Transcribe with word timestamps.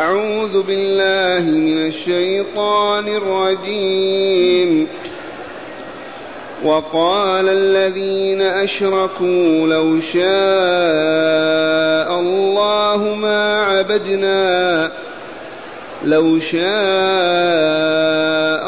أعوذ 0.00 0.62
بالله 0.62 1.44
من 1.50 1.86
الشيطان 1.86 3.08
الرجيم. 3.08 4.88
وقال 6.64 7.48
الذين 7.48 8.42
أشركوا 8.42 9.66
لو 9.66 10.00
شاء 10.00 10.20
الله 12.20 13.14
ما 13.14 13.62
عبدنا 13.62 14.90
لو 16.04 16.38
شاء 16.38 16.60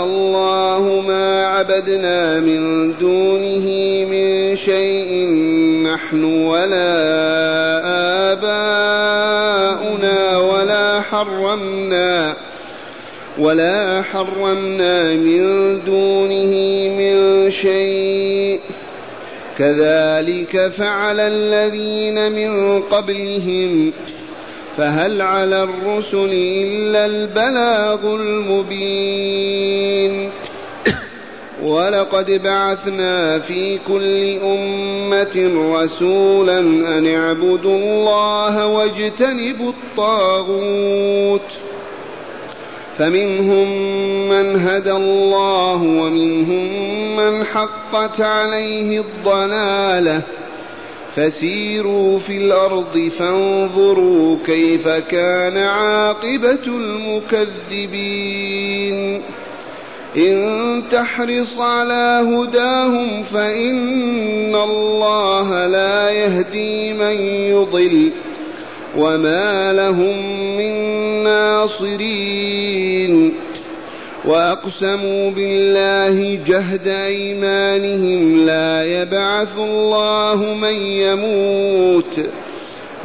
الله 0.05 1.03
ما 1.07 1.47
عبدنا 1.47 2.41
من 2.41 2.93
دونه 2.99 3.67
من 4.11 4.57
شيء 4.57 5.29
نحن 5.93 6.25
ولا 6.25 6.93
آباؤنا. 8.33 8.92
حرمنا 11.25 12.37
ولا 13.39 14.03
حرمنا 14.03 15.15
من 15.15 15.81
دونه 15.85 16.55
من 16.99 17.51
شيء. 17.51 18.61
كذلك 19.59 20.69
فعل 20.69 21.21
الذين 21.21 22.33
من 22.33 22.83
قبلهم 22.83 23.93
فهل 24.77 25.23
على 25.23 25.63
الرسل 25.63 26.33
إلا 26.33 27.07
البلاغ 27.07 28.15
المبين. 28.15 29.63
ولقد 31.63 32.43
بعثنا 32.43 33.39
في 33.39 33.79
كل 33.89 34.39
أمة 34.39 35.51
رسولا 35.75 36.59
أن 36.61 37.07
اعبدوا 37.15 37.77
الله 37.77 38.67
واجتنبوا 38.67 39.71
الطاغوت. 39.71 41.51
فمنهم 42.99 43.69
من 44.29 44.61
هدى 44.69 44.93
الله 44.93 45.83
ومنهم 45.83 47.17
من 47.17 47.45
حقت 47.45 48.21
عليه 48.21 49.01
الضلالة. 49.01 50.23
فسيروا 51.17 52.19
في 52.19 52.37
الأرض 52.37 53.11
فانظروا 53.19 54.37
كيف 54.47 54.89
كان 54.89 55.57
عاقبة 55.57 56.67
المكذبين. 57.73 59.23
إن 60.17 60.83
تحرص 60.91 61.59
على 61.59 62.23
هداهم 62.25 63.23
فإن 63.23 64.55
الله 64.55 65.67
لا 65.67 66.11
يهدي 66.11 66.93
من 66.93 67.17
يضل 67.27 68.11
وما 68.99 69.73
لهم 69.73 70.57
من 70.57 70.73
ناصرين 71.25 73.35
وأقسموا 74.25 75.31
بالله 75.31 76.39
جهد 76.47 76.89
أيمانهم 76.89 78.47
لا 78.47 79.03
يبعث 79.03 79.59
الله 79.59 80.55
من 80.55 80.75
يموت 80.75 82.21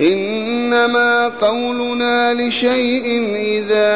إنما 0.00 1.28
قولنا 1.28 2.34
لشيء 2.34 3.34
إذا 3.36 3.86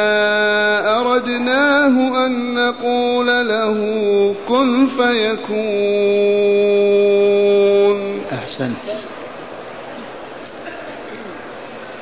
أردناه 0.99 2.25
أن 2.25 2.53
نقول 2.53 3.27
له 3.27 3.75
كن 4.47 4.87
فيكون. 4.87 5.51
أحسنت. 8.33 8.75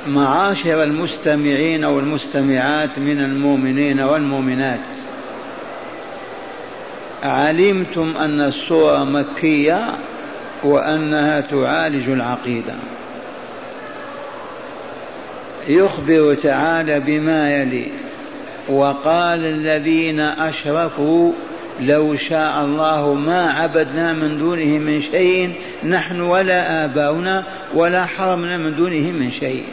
معاشر 0.08 0.84
المستمعين 0.84 1.86
والمستمعات 1.86 3.00
من 3.00 3.20
المؤمنين 3.20 4.00
والمؤمنات. 4.00 4.80
علمتم 7.24 8.18
أن 8.18 8.42
السوره 8.42 9.04
مكية 9.04 9.88
وأنها 10.64 11.42
تعالج 11.42 12.10
العقيدة. 12.10 12.76
يخبر 15.68 16.34
تعالى 16.34 17.00
بما 17.00 17.62
يلي. 17.62 17.88
وقال 18.70 19.46
الذين 19.46 20.20
أشركوا 20.20 21.32
لو 21.82 22.16
شاء 22.16 22.66
الله 22.66 23.14
ما 23.14 23.52
عبدنا 23.52 24.14
من 24.14 24.40
دونه 24.40 24.66
من 24.66 25.02
شيء 25.02 25.54
نحن 25.84 26.22
ولا 26.22 26.86
آباؤنا 26.86 27.44
ولا 27.74 28.06
حرمنا 28.06 28.58
من 28.58 28.76
دونه 28.76 29.12
من 29.12 29.32
شيء. 29.40 29.64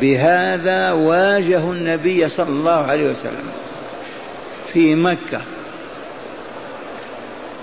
بهذا 0.00 0.92
واجهوا 0.92 1.74
النبي 1.74 2.28
صلى 2.28 2.48
الله 2.48 2.86
عليه 2.86 3.10
وسلم 3.10 3.50
في 4.72 4.94
مكة. 4.94 5.40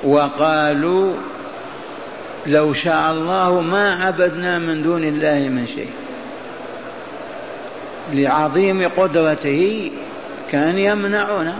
وقالوا 0.03 1.13
لو 2.47 2.73
شاء 2.73 3.11
الله 3.11 3.61
ما 3.61 3.93
عبدنا 3.93 4.59
من 4.59 4.83
دون 4.83 5.03
الله 5.03 5.39
من 5.49 5.67
شيء. 5.67 5.89
لعظيم 8.13 8.87
قدرته 8.97 9.91
كان 10.51 10.79
يمنعنا. 10.79 11.55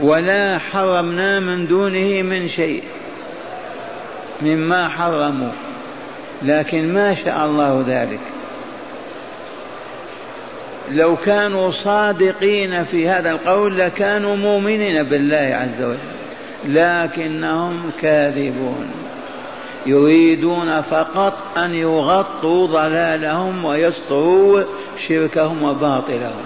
ولا 0.00 0.58
حرمنا 0.58 1.40
من 1.40 1.66
دونه 1.66 2.22
من 2.22 2.48
شيء 2.48 2.82
مما 4.42 4.88
حرموا 4.88 5.52
لكن 6.42 6.94
ما 6.94 7.14
شاء 7.14 7.46
الله 7.46 7.84
ذلك. 7.88 8.20
لو 10.90 11.16
كانوا 11.16 11.70
صادقين 11.70 12.84
في 12.84 13.08
هذا 13.08 13.30
القول 13.30 13.78
لكانوا 13.78 14.36
مؤمنين 14.36 15.02
بالله 15.02 15.58
عز 15.62 15.82
وجل 15.82 16.16
لكنهم 16.64 17.90
كاذبون. 18.02 19.05
يريدون 19.86 20.82
فقط 20.82 21.32
أن 21.56 21.74
يغطوا 21.74 22.66
ضلالهم 22.66 23.64
ويستروا 23.64 24.62
شركهم 25.08 25.62
وباطلهم. 25.62 26.44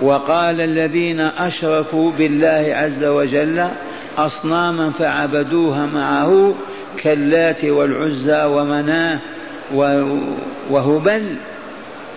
وقال 0.00 0.60
الذين 0.60 1.20
أشركوا 1.20 2.12
بالله 2.18 2.74
عز 2.76 3.04
وجل 3.04 3.68
أصناما 4.18 4.90
فعبدوها 4.90 5.86
معه 5.86 6.54
كاللات 7.02 7.64
والعزى 7.64 8.44
ومناه 8.44 9.20
وهبل. 10.70 11.36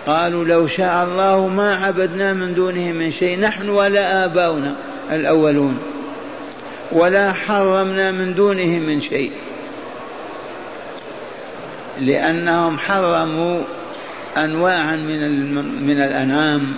قالوا 0.06 0.44
لو 0.44 0.66
شاء 0.66 1.04
الله 1.04 1.48
ما 1.48 1.74
عبدنا 1.74 2.32
من 2.32 2.54
دونه 2.54 2.92
من 2.92 3.12
شيء 3.12 3.40
نحن 3.40 3.68
ولا 3.68 4.24
آباؤنا 4.24 4.74
الأولون. 5.12 5.78
ولا 6.92 7.32
حرمنا 7.32 8.10
من 8.10 8.34
دونه 8.34 8.78
من 8.78 9.00
شيء. 9.00 9.32
لأنهم 12.00 12.78
حرموا 12.78 13.60
أنواعا 14.36 14.96
من 14.96 15.54
من 15.86 16.00
الأنعام 16.00 16.74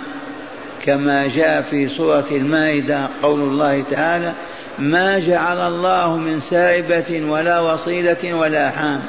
كما 0.85 1.27
جاء 1.27 1.61
في 1.61 1.87
سورة 1.87 2.25
المائدة 2.31 3.09
قول 3.23 3.39
الله 3.39 3.83
تعالى 3.91 4.33
ما 4.79 5.19
جعل 5.19 5.61
الله 5.61 6.17
من 6.17 6.39
سائبة 6.39 7.25
ولا 7.29 7.59
وصيلة 7.59 8.33
ولا 8.33 8.69
حام 8.69 9.01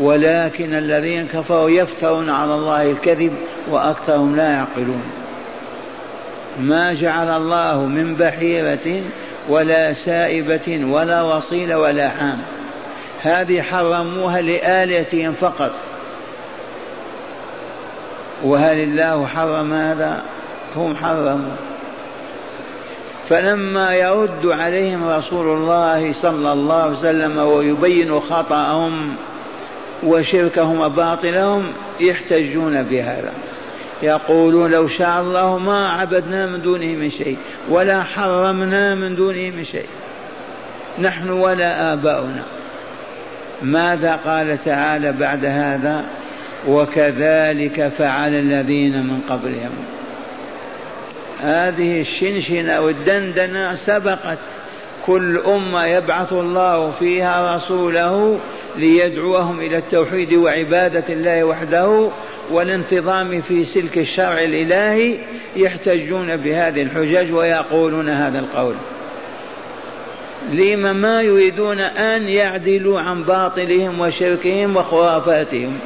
ولكن 0.00 0.74
الذين 0.74 1.26
كفروا 1.26 1.70
يفترون 1.70 2.30
على 2.30 2.54
الله 2.54 2.90
الكذب 2.90 3.32
وأكثرهم 3.70 4.36
لا 4.36 4.52
يعقلون. 4.52 5.02
ما 6.60 6.92
جعل 6.92 7.28
الله 7.42 7.86
من 7.86 8.14
بحيرة 8.14 9.02
ولا 9.50 9.92
سائبة 9.92 10.84
ولا 10.84 11.22
وصيلة 11.22 11.78
ولا 11.78 12.08
حام. 12.08 12.38
هذه 13.22 13.62
حرموها 13.62 14.40
لآلهتهم 14.40 15.32
فقط. 15.32 15.72
وهل 18.42 18.78
الله 18.78 19.26
حرم 19.26 19.72
هذا؟ 19.72 20.22
هم 20.76 20.96
حرموا. 20.96 21.56
فلما 23.28 23.94
يرد 23.94 24.46
عليهم 24.46 25.08
رسول 25.08 25.46
الله 25.56 26.12
صلى 26.12 26.52
الله 26.52 26.82
عليه 26.82 26.92
وسلم 26.92 27.38
ويبين 27.38 28.20
خطأهم 28.20 29.14
وشركهم 30.02 30.80
وباطلهم 30.80 31.72
يحتجون 32.00 32.82
بهذا. 32.82 33.32
يقولون 34.02 34.70
لو 34.70 34.88
شاء 34.88 35.20
الله 35.20 35.58
ما 35.58 35.88
عبدنا 35.88 36.46
من 36.46 36.62
دونه 36.62 36.86
من 36.86 37.10
شيء 37.10 37.36
ولا 37.68 38.02
حرمنا 38.02 38.94
من 38.94 39.16
دونه 39.16 39.50
من 39.50 39.64
شيء. 39.64 39.88
نحن 40.98 41.30
ولا 41.30 41.92
آباؤنا. 41.92 42.42
ماذا 43.62 44.20
قال 44.24 44.64
تعالى 44.64 45.12
بعد 45.12 45.44
هذا؟ 45.44 46.04
وكذلك 46.68 47.92
فعل 47.98 48.34
الذين 48.34 49.06
من 49.06 49.20
قبلهم. 49.28 49.72
هذه 51.40 52.00
الشنشنة 52.00 52.80
والدندنة 52.80 53.74
سبقت. 53.74 54.38
كل 55.06 55.38
أمة 55.38 55.84
يبعث 55.84 56.32
الله 56.32 56.90
فيها 56.90 57.56
رسوله 57.56 58.40
ليدعوهم 58.76 59.60
إلى 59.60 59.78
التوحيد 59.78 60.34
وعبادة 60.34 61.04
الله 61.08 61.44
وحده 61.44 62.08
والانتظام 62.50 63.40
في 63.40 63.64
سلك 63.64 63.98
الشرع 63.98 64.44
الإلهي 64.44 65.16
يحتجون 65.56 66.36
بهذه 66.36 66.82
الحجج 66.82 67.32
ويقولون 67.32 68.08
هذا 68.08 68.38
القول. 68.38 68.74
لما 70.50 70.92
ما 70.92 71.22
يريدون 71.22 71.80
أن 71.80 72.28
يعدلوا 72.28 73.00
عن 73.00 73.22
باطلهم 73.22 74.00
وشركهم 74.00 74.76
وخرافاتهم 74.76 75.78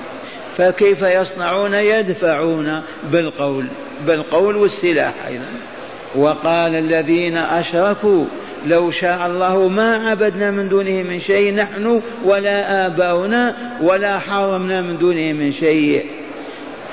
فكيف 0.57 1.03
يصنعون؟ 1.03 1.75
يدفعون 1.75 2.83
بالقول 3.13 3.67
بالقول 4.07 4.57
والسلاح 4.57 5.13
أيضا. 5.29 5.47
وقال 6.17 6.77
الذين 6.77 7.37
أشركوا 7.37 8.25
لو 8.67 8.91
شاء 8.91 9.27
الله 9.27 9.69
ما 9.69 10.11
عبدنا 10.11 10.51
من 10.51 10.69
دونه 10.69 11.03
من 11.03 11.21
شيء 11.21 11.55
نحن 11.55 12.03
ولا 12.25 12.87
آباؤنا 12.87 13.57
ولا 13.83 14.19
حرمنا 14.19 14.81
من 14.81 14.99
دونه 14.99 15.33
من 15.33 15.53
شيء. 15.53 16.05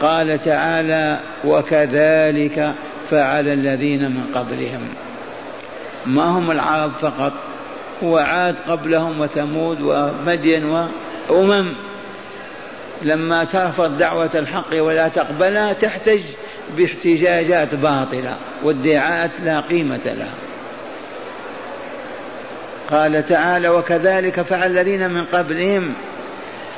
قال 0.01 0.43
تعالى 0.43 1.19
وكذلك 1.45 2.73
فعل 3.11 3.47
الذين 3.47 4.11
من 4.11 4.23
قبلهم. 4.35 4.87
ما 6.05 6.23
هم 6.23 6.51
العرب 6.51 6.91
فقط 6.91 7.33
وعاد 8.01 8.55
قبلهم 8.67 9.19
وثمود 9.19 9.81
ومدين 9.81 10.87
وأمم. 11.29 11.73
لما 13.01 13.43
ترفض 13.43 13.97
دعوة 13.97 14.29
الحق 14.35 14.83
ولا 14.83 15.07
تقبلها 15.07 15.73
تحتج 15.73 16.21
باحتجاجات 16.77 17.75
باطلة 17.75 18.35
وادعاءات 18.63 19.31
لا 19.43 19.59
قيمة 19.59 20.01
لها. 20.05 20.33
قال 22.91 23.27
تعالى 23.27 23.69
وكذلك 23.69 24.41
فعل 24.41 24.71
الذين 24.71 25.11
من 25.11 25.25
قبلهم. 25.25 25.93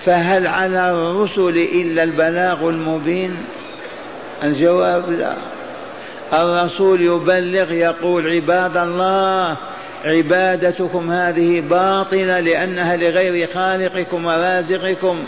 فهل 0.05 0.47
على 0.47 0.91
الرسل 0.91 1.57
إلا 1.57 2.03
البلاغ 2.03 2.69
المبين؟ 2.69 3.37
الجواب 4.43 5.11
لا. 5.11 5.33
الرسول 6.33 7.01
يبلغ 7.01 7.71
يقول 7.71 8.31
عباد 8.35 8.77
الله 8.77 9.57
عبادتكم 10.05 11.11
هذه 11.11 11.61
باطلة 11.61 12.39
لأنها 12.39 12.95
لغير 12.95 13.47
خالقكم 13.53 14.25
ورازقكم. 14.25 15.23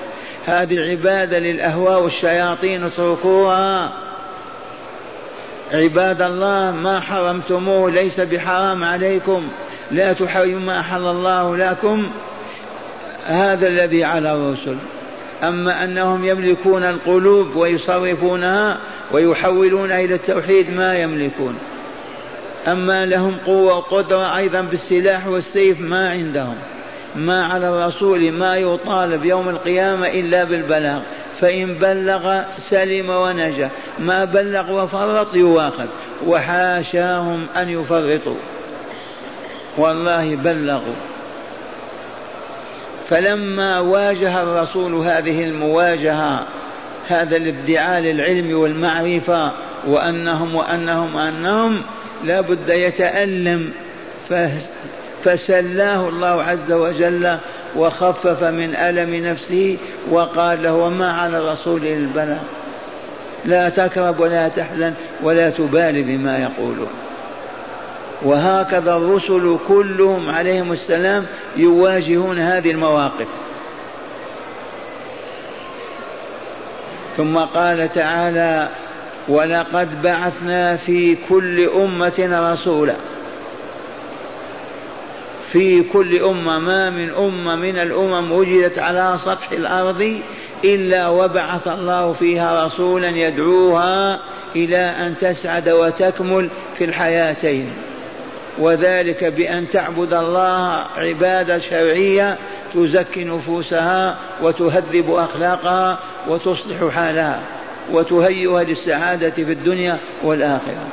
هذه 0.45 0.73
العبادة 0.73 1.39
للأهواء 1.39 2.01
والشياطين 2.01 2.83
اتركوها. 2.83 3.93
عباد 5.73 6.21
الله 6.21 6.71
ما 6.71 6.99
حرمتموه 6.99 7.91
ليس 7.91 8.19
بحرام 8.19 8.83
عليكم. 8.83 9.47
لا 9.91 10.13
تحرموا 10.13 10.59
ما 10.59 10.79
أحل 10.79 11.07
الله 11.07 11.57
لكم. 11.57 12.07
هذا 13.25 13.67
الذي 13.67 14.03
على 14.03 14.33
الرسل. 14.33 14.75
أما 15.43 15.83
أنهم 15.83 16.25
يملكون 16.25 16.83
القلوب 16.83 17.55
ويصرفونها 17.55 18.77
ويحولونها 19.11 19.99
إلى 19.99 20.15
التوحيد 20.15 20.69
ما 20.69 20.97
يملكون. 20.97 21.57
أما 22.67 23.05
لهم 23.05 23.37
قوة 23.45 23.77
وقدرة 23.77 24.37
أيضا 24.37 24.61
بالسلاح 24.61 25.27
والسيف 25.27 25.79
ما 25.79 26.09
عندهم. 26.09 26.55
ما 27.15 27.45
على 27.45 27.69
الرسول 27.69 28.31
ما 28.31 28.55
يطالب 28.55 29.25
يوم 29.25 29.49
القيامة 29.49 30.07
إلا 30.07 30.43
بالبلاغ. 30.43 30.99
فإن 31.41 31.73
بلغ 31.73 32.41
سلم 32.57 33.09
ونجا 33.09 33.69
ما 33.99 34.25
بلغ 34.25 34.83
وفرط 34.83 35.35
يواخذ. 35.35 35.87
وحاشاهم 36.27 37.47
أن 37.57 37.69
يفرطوا. 37.69 38.37
والله 39.77 40.35
بلغوا. 40.35 41.14
فلما 43.09 43.79
واجه 43.79 44.43
الرسول 44.43 44.93
هذه 44.93 45.43
المواجهة 45.43 46.47
هذا 47.07 47.37
الادعاء 47.37 48.01
للعلم 48.01 48.57
والمعرفة 48.59 49.51
وأنهم 49.87 50.55
وأنهم 50.55 51.15
وأنهم 51.15 51.83
لا 52.23 52.41
بد 52.41 52.69
يتألم 52.69 53.71
فسلاه 55.23 56.09
الله 56.09 56.43
عز 56.43 56.71
وجل 56.71 57.37
وخفف 57.75 58.43
من 58.43 58.75
ألم 58.75 59.15
نفسه 59.15 59.77
وقال 60.11 60.63
له 60.63 60.73
وما 60.73 61.11
على 61.11 61.37
الرسول 61.37 61.83
إلا 61.83 61.97
البلاغ 61.97 62.41
لا 63.45 63.69
تكرب 63.69 64.19
ولا 64.19 64.47
تحزن 64.47 64.93
ولا 65.23 65.49
تبالي 65.49 66.01
بما 66.01 66.37
يقولون. 66.37 67.04
وهكذا 68.21 68.95
الرسل 68.95 69.57
كلهم 69.67 70.29
عليهم 70.29 70.71
السلام 70.71 71.25
يواجهون 71.57 72.39
هذه 72.39 72.71
المواقف. 72.71 73.27
ثم 77.17 77.37
قال 77.37 77.91
تعالى 77.91 78.69
ولقد 79.27 80.01
بعثنا 80.01 80.75
في 80.75 81.17
كل 81.29 81.69
أمة 81.69 82.51
رسولا. 82.53 82.95
في 85.51 85.83
كل 85.83 86.23
أمة 86.23 86.59
ما 86.59 86.89
من 86.89 87.09
أمة 87.09 87.55
من 87.55 87.77
الأمم 87.77 88.31
وجدت 88.31 88.79
على 88.79 89.17
سطح 89.25 89.51
الأرض 89.51 90.19
إلا 90.63 91.07
وبعث 91.07 91.67
الله 91.67 92.13
فيها 92.13 92.65
رسولا 92.65 93.07
يدعوها 93.07 94.19
إلى 94.55 94.77
أن 94.77 95.17
تسعد 95.17 95.69
وتكمل 95.69 96.49
في 96.77 96.85
الحياتين. 96.85 97.73
وذلك 98.59 99.23
بأن 99.23 99.69
تعبد 99.69 100.13
الله 100.13 100.85
عبادة 100.97 101.59
شرعية 101.59 102.37
تزكي 102.73 103.23
نفوسها 103.23 104.17
وتهذب 104.41 105.11
أخلاقها 105.11 105.99
وتصلح 106.27 106.93
حالها 106.95 107.41
وتهيئها 107.91 108.63
للسعادة 108.63 109.29
في 109.29 109.51
الدنيا 109.51 109.97
والآخرة. 110.23 110.87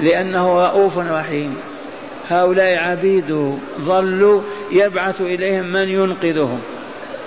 لأنه 0.00 0.66
رؤوف 0.66 0.98
رحيم. 0.98 1.56
هؤلاء 2.28 2.90
عبيده 2.90 3.54
ظلوا 3.80 4.42
يبعث 4.72 5.20
إليهم 5.20 5.72
من 5.72 5.88
ينقذهم 5.88 6.60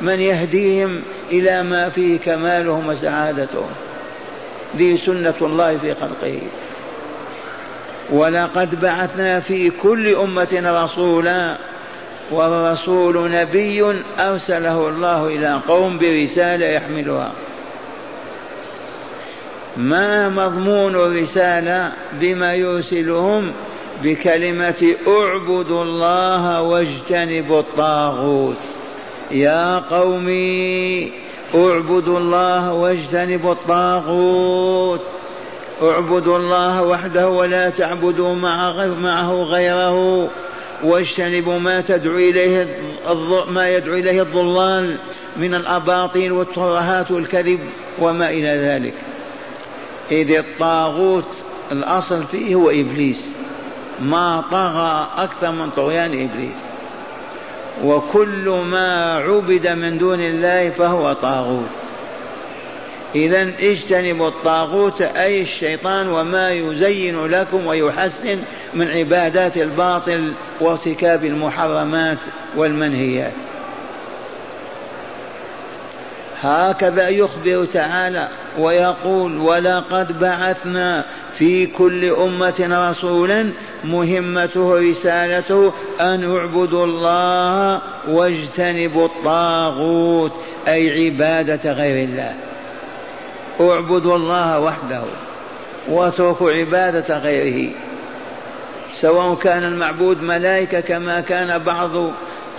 من 0.01 0.19
يهديهم 0.19 1.01
إلى 1.31 1.63
ما 1.63 1.89
فيه 1.89 2.19
كمالهم 2.19 2.87
وسعادتهم. 2.87 3.69
ذي 4.77 4.97
سنة 4.97 5.33
الله 5.41 5.77
في 5.77 5.95
خلقه. 5.95 6.39
ولقد 8.11 8.81
بعثنا 8.81 9.39
في 9.39 9.69
كل 9.69 10.15
أمة 10.15 10.83
رسولا 10.83 11.57
والرسول 12.31 13.31
نبي 13.31 13.85
أرسله 14.19 14.89
الله 14.89 15.27
إلى 15.27 15.61
قوم 15.67 15.97
برسالة 15.97 16.65
يحملها. 16.65 17.31
ما 19.77 20.29
مضمون 20.29 20.95
الرسالة 20.95 21.91
بما 22.13 22.53
يرسلهم؟ 22.53 23.51
بكلمة 24.03 24.95
اعبدوا 25.07 25.83
الله 25.83 26.61
واجتنبوا 26.61 27.59
الطاغوت. 27.59 28.57
يا 29.31 29.79
قومي 29.79 31.11
اعبدوا 31.55 32.19
الله 32.19 32.73
واجتنبوا 32.73 33.51
الطاغوت. 33.51 35.01
اعبدوا 35.81 36.37
الله 36.37 36.83
وحده 36.83 37.29
ولا 37.29 37.69
تعبدوا 37.69 38.35
معه 39.01 39.43
غيره 39.43 40.29
واجتنبوا 40.83 41.59
ما 41.59 41.81
تدعو 41.81 42.17
إليه 42.17 42.77
ما 43.47 43.69
يدعو 43.69 43.93
إليه 43.93 44.21
الضلال 44.21 44.97
من 45.37 45.55
الأباطيل 45.55 46.31
والترهات 46.31 47.11
والكذب 47.11 47.59
وما 47.99 48.29
إلى 48.29 48.49
ذلك. 48.49 48.93
إذ 50.11 50.31
الطاغوت 50.31 51.37
الأصل 51.71 52.25
فيه 52.25 52.55
هو 52.55 52.69
إبليس. 52.69 53.25
ما 54.01 54.43
طغى 54.51 55.07
أكثر 55.23 55.51
من 55.51 55.69
طغيان 55.69 56.29
إبليس. 56.29 56.55
وكل 57.83 58.61
ما 58.71 59.17
عبد 59.17 59.67
من 59.67 59.97
دون 59.97 60.19
الله 60.19 60.69
فهو 60.69 61.13
طاغوت. 61.13 61.82
إذا 63.15 63.41
اجتنبوا 63.59 64.27
الطاغوت 64.27 65.01
أي 65.01 65.41
الشيطان 65.41 66.07
وما 66.07 66.51
يزين 66.51 67.25
لكم 67.25 67.65
ويحسن 67.65 68.39
من 68.73 68.87
عبادات 68.91 69.57
الباطل 69.57 70.33
وارتكاب 70.61 71.25
المحرمات 71.25 72.17
والمنهيات. 72.55 73.33
هكذا 76.41 77.09
يخبر 77.09 77.65
تعالى 77.65 78.27
ويقول 78.59 79.37
ولقد 79.37 80.19
بعثنا 80.19 81.05
في 81.33 81.65
كل 81.65 82.05
أمة 82.05 82.89
رسولا 82.89 83.53
مهمته 83.83 84.79
رسالته 84.79 85.73
أن 86.01 86.37
اعبدوا 86.37 86.85
الله 86.85 87.81
واجتنبوا 88.07 89.05
الطاغوت 89.05 90.31
أي 90.67 91.05
عبادة 91.05 91.73
غير 91.73 92.09
الله. 92.09 92.52
اعبدوا 93.59 94.15
الله 94.15 94.59
وحده 94.59 95.03
واتركوا 95.87 96.51
عبادة 96.51 97.17
غيره 97.17 97.71
سواء 99.01 99.35
كان 99.35 99.63
المعبود 99.63 100.21
ملائكة 100.21 100.79
كما 100.79 101.21
كان 101.21 101.57
بعض 101.63 101.91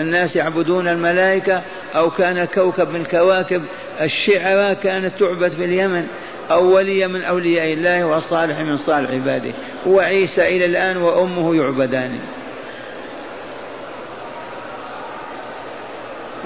الناس 0.01 0.37
يعبدون 0.37 0.89
الملائكة 0.89 1.63
أو 1.97 2.11
كان 2.11 2.45
كوكب 2.45 2.91
من 2.91 3.01
الكواكب 3.01 3.63
الشعرى 4.01 4.75
كانت 4.75 5.13
تعبد 5.19 5.53
في 5.53 5.65
اليمن 5.65 6.07
أو 6.51 6.75
ولي 6.75 7.07
من 7.07 7.25
أولياء 7.25 7.73
الله 7.73 8.07
وصالح 8.07 8.61
من 8.61 8.77
صالح 8.77 9.11
عباده 9.11 9.53
وعيسى 9.87 10.57
إلى 10.57 10.65
الآن 10.65 10.97
وأمه 10.97 11.57
يعبدان. 11.57 12.19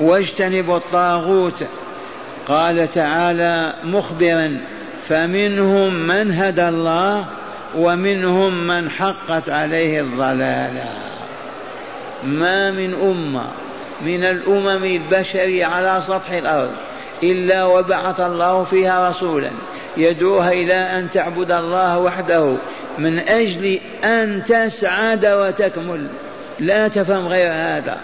واجتنبوا 0.01 0.77
الطاغوت 0.77 1.65
قال 2.49 2.91
تعالى 2.91 3.75
مخبرا 3.85 4.61
فمنهم 5.09 5.95
من 5.95 6.33
هدى 6.33 6.69
الله 6.69 7.25
ومنهم 7.77 8.67
من 8.67 8.91
حقت 8.91 9.49
عليه 9.49 10.01
الضلالة. 10.01 10.85
ما 12.25 12.71
من 12.71 12.95
أمة 12.95 13.47
من 14.01 14.25
الأمم 14.25 14.85
البشريه 14.85 15.67
على 15.67 16.03
سطح 16.07 16.31
الأرض 16.31 16.71
إلا 17.23 17.65
وبعث 17.65 18.21
الله 18.21 18.65
فيها 18.65 19.11
رسولا 19.11 19.51
يدعوها 19.97 20.53
إلى 20.53 20.75
أن 20.75 21.11
تعبد 21.11 21.53
الله 21.53 21.99
وحده 21.99 22.55
من 22.99 23.19
أجل 23.19 23.79
أن 24.05 24.45
تسعد 24.45 25.27
وتكمل. 25.27 26.07
لا 26.61 26.89
تفهم 26.89 27.29
غير 27.29 27.53
هذا. 27.53 27.97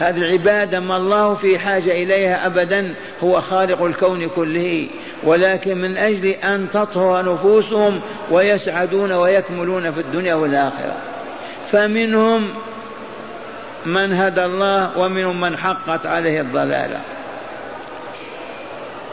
هذه 0.00 0.18
العبادة 0.18 0.80
ما 0.80 0.96
الله 0.96 1.34
في 1.34 1.58
حاجة 1.58 2.02
إليها 2.02 2.46
أبدا 2.46 2.94
هو 3.22 3.40
خالق 3.40 3.82
الكون 3.82 4.28
كله. 4.28 4.86
ولكن 5.24 5.78
من 5.78 5.96
أجل 5.96 6.26
أن 6.26 6.68
تطهر 6.70 7.34
نفوسهم 7.34 8.00
ويسعدون 8.30 9.12
ويكملون 9.12 9.92
في 9.92 10.00
الدنيا 10.00 10.34
والآخرة. 10.34 10.96
فمنهم 11.72 12.48
من 13.86 14.12
هدى 14.12 14.44
الله 14.44 14.98
ومنهم 14.98 15.40
من 15.40 15.56
حقت 15.56 16.06
عليه 16.06 16.40
الضلالة. 16.40 17.00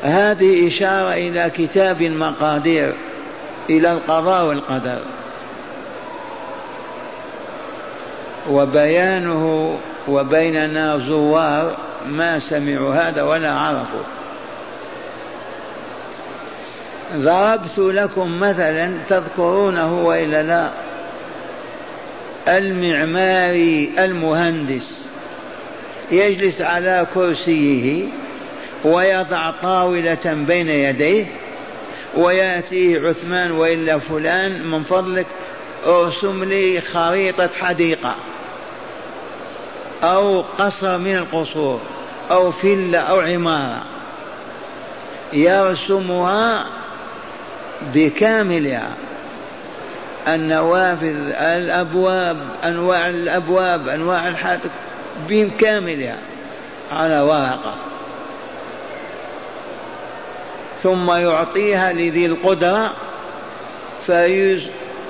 هذه 0.03 0.67
إشارة 0.67 1.13
إلى 1.13 1.51
كتاب 1.57 2.01
المقادير 2.01 2.93
إلى 3.69 3.91
القضاء 3.91 4.45
والقدر. 4.45 4.99
وبيانه 8.49 9.77
وبيننا 10.07 10.97
زوار 10.97 11.77
ما 12.05 12.39
سمعوا 12.39 12.93
هذا 12.93 13.23
ولا 13.23 13.51
عرفوا. 13.51 14.03
ضربت 17.15 17.77
لكم 17.77 18.39
مثلا 18.39 18.97
تذكرونه 19.09 20.01
وإلا 20.03 20.43
لا؟ 20.43 20.69
المعماري 22.47 23.91
المهندس 23.99 24.87
يجلس 26.11 26.61
على 26.61 27.07
كرسيه 27.13 28.03
ويضع 28.83 29.51
طاولة 29.51 30.45
بين 30.47 30.69
يديه 30.69 31.25
ويأتيه 32.15 33.07
عثمان 33.07 33.51
وإلا 33.51 33.99
فلان 33.99 34.67
من 34.67 34.83
فضلك 34.83 35.25
ارسم 35.85 36.43
لي 36.43 36.81
خريطة 36.81 37.49
حديقة. 37.59 38.15
أو 40.03 40.41
قصر 40.41 40.97
من 40.97 41.15
القصور 41.15 41.79
أو 42.31 42.51
فيلا 42.51 42.99
أو 42.99 43.19
عمارة. 43.19 43.83
يرسمها 45.33 46.65
بكاملها. 47.93 48.93
النوافذ 50.27 51.31
الأبواب 51.31 52.37
أنواع 52.63 53.09
الأبواب 53.09 53.87
أنواع 53.87 54.27
الحدث 54.27 54.71
بكاملها. 55.29 56.17
على 56.91 57.19
ورقة. 57.19 57.75
ثم 60.83 61.11
يعطيها 61.11 61.93
لذي 61.93 62.25
القدرة 62.25 62.93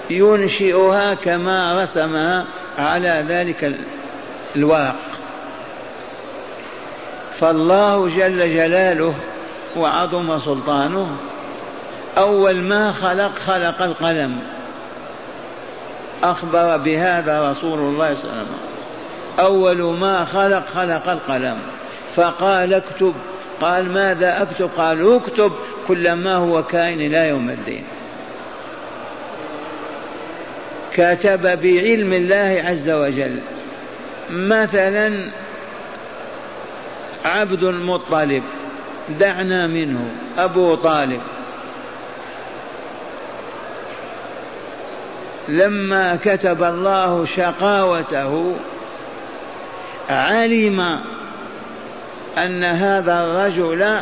فينشئها 0.10 1.13
كما 1.13 1.84
رسمها 1.84 2.46
على 2.77 3.25
ذلك 3.27 3.75
الورق 4.56 4.96
فالله 7.39 8.10
جل 8.10 8.56
جلاله 8.56 9.16
وعظم 9.77 10.39
سلطانه. 10.39 11.18
أول 12.18 12.56
ما 12.56 12.92
خلق 12.92 13.32
خلق 13.48 13.82
القلم. 13.82 14.39
أخبر 16.24 16.77
بهذا 16.77 17.51
رسول 17.51 17.80
الله 17.80 18.16
صلى 18.16 18.24
الله 18.24 18.34
عليه 18.34 18.42
وسلم. 18.42 18.58
أول 19.39 19.98
ما 19.98 20.25
خلق 20.25 20.66
خلق 20.68 21.10
القلم. 21.10 21.58
فقال 22.16 22.74
اكتب. 22.74 23.13
قال 23.62 23.92
ماذا 23.92 24.42
أكتب؟ 24.42 24.70
قال 24.77 25.16
اكتب 25.16 25.51
كل 25.88 26.13
ما 26.13 26.36
هو 26.36 26.63
كائن 26.63 27.01
إلى 27.01 27.27
يوم 27.27 27.50
الدين. 27.50 27.84
كتب 30.94 31.42
بعلم 31.42 32.13
الله 32.13 32.63
عز 32.66 32.89
وجل. 32.89 33.39
مثلا 34.29 35.31
عبد 37.25 37.63
المطلب 37.63 38.43
دعنا 39.19 39.67
منه 39.67 40.12
أبو 40.38 40.75
طالب. 40.75 41.22
لما 45.48 46.15
كتب 46.15 46.63
الله 46.63 47.25
شقاوته 47.25 48.55
علم 50.10 51.00
أن 52.38 52.63
هذا 52.63 53.24
الرجل 53.24 54.00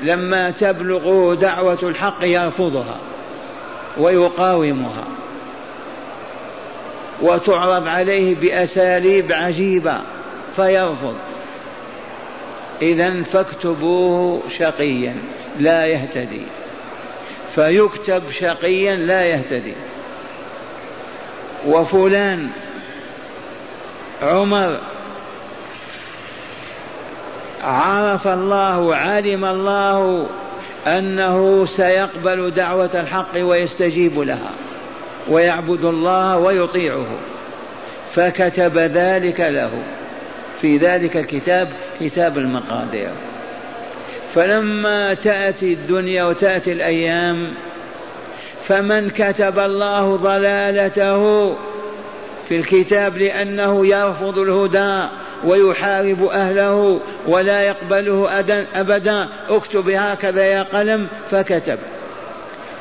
لما 0.00 0.50
تبلغه 0.50 1.34
دعوة 1.34 1.78
الحق 1.82 2.24
يرفضها 2.24 2.96
ويقاومها. 3.98 5.04
وتعرض 7.22 7.88
عليه 7.88 8.34
بأساليب 8.34 9.32
عجيبة 9.32 10.00
فيرفض. 10.56 11.16
إذا 12.82 13.22
فاكتبوه 13.22 14.42
شقيا 14.58 15.16
لا 15.58 15.86
يهتدي. 15.86 16.42
فيكتب 17.54 18.22
شقيا 18.40 18.96
لا 18.96 19.26
يهتدي. 19.26 19.74
وفلان 21.66 22.48
عمر 24.22 24.80
عرف 27.64 28.28
الله 28.28 28.96
علم 28.96 29.44
الله 29.44 30.26
أنه 30.86 31.66
سيقبل 31.66 32.50
دعوة 32.50 32.90
الحق 32.94 33.36
ويستجيب 33.36 34.18
لها. 34.18 34.50
ويعبد 35.28 35.84
الله 35.84 36.38
ويطيعه 36.38 37.06
فكتب 38.12 38.78
ذلك 38.78 39.40
له. 39.40 39.70
في 40.60 40.76
ذلك 40.76 41.16
الكتاب 41.16 41.68
كتاب 42.00 42.38
المقادير. 42.38 43.10
فلما 44.34 45.14
تأتي 45.14 45.72
الدنيا 45.72 46.24
وتأتي 46.24 46.72
الأيام 46.72 47.54
فمن 48.68 49.10
كتب 49.10 49.58
الله 49.58 50.16
ضلالته 50.16 51.48
في 52.48 52.56
الكتاب 52.56 53.16
لأنه 53.16 53.86
يرفض 53.86 54.38
الهدى 54.38 55.08
ويحارب 55.44 56.24
أهله 56.24 57.00
ولا 57.26 57.62
يقبله 57.62 58.40
أبدا 58.74 59.28
اكتب 59.48 59.90
هكذا 59.90 60.44
يا 60.44 60.62
قلم 60.62 61.06
فكتب. 61.30 61.78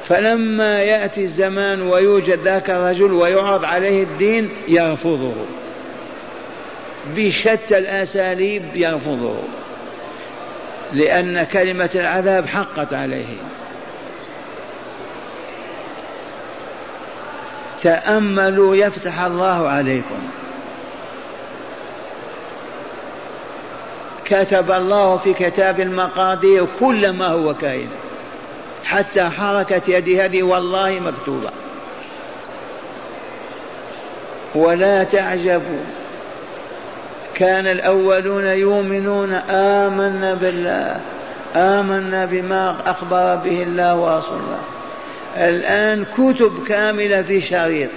فلما 0.09 0.81
يأتي 0.81 1.23
الزمان 1.23 1.81
ويوجد 1.81 2.39
ذاك 2.43 2.69
الرجل 2.69 3.13
ويعرض 3.13 3.65
عليه 3.65 4.03
الدين 4.03 4.49
يرفضه. 4.67 5.33
بشتى 7.15 7.77
الأساليب 7.77 8.63
يرفضه. 8.75 9.35
لأن 10.93 11.43
كلمة 11.43 11.89
العذاب 11.95 12.47
حقت 12.47 12.93
عليه. 12.93 13.35
تأملوا 17.81 18.75
يفتح 18.75 19.21
الله 19.21 19.69
عليكم. 19.69 20.19
كتب 24.25 24.71
الله 24.71 25.17
في 25.17 25.33
كتاب 25.33 25.79
المقادير 25.79 26.65
كل 26.79 27.09
ما 27.09 27.27
هو 27.27 27.53
كائن. 27.53 27.89
حتى 28.83 29.29
حركة 29.29 29.81
يدي 29.87 30.21
هذه 30.21 30.43
والله 30.43 30.99
مكتوبة. 30.99 31.51
ولا 34.55 35.03
تعجبوا 35.03 35.83
كان 37.35 37.67
الأولون 37.67 38.45
يؤمنون 38.45 39.33
آمنا 39.49 40.33
بالله 40.33 41.01
آمنا 41.55 42.25
بما 42.25 42.77
أخبر 42.85 43.35
به 43.35 43.63
الله 43.63 43.95
ورسوله. 43.95 44.59
الآن 45.37 46.05
كتب 46.05 46.51
كاملة 46.67 47.21
في 47.21 47.41
شريط. 47.41 47.89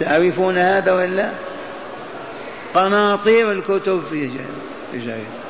تعرفون 0.00 0.58
هذا 0.58 0.92
ولا؟ 0.92 1.28
قناطير 2.74 3.52
الكتب 3.52 4.02
في 4.10 4.30
شريط. 4.92 5.43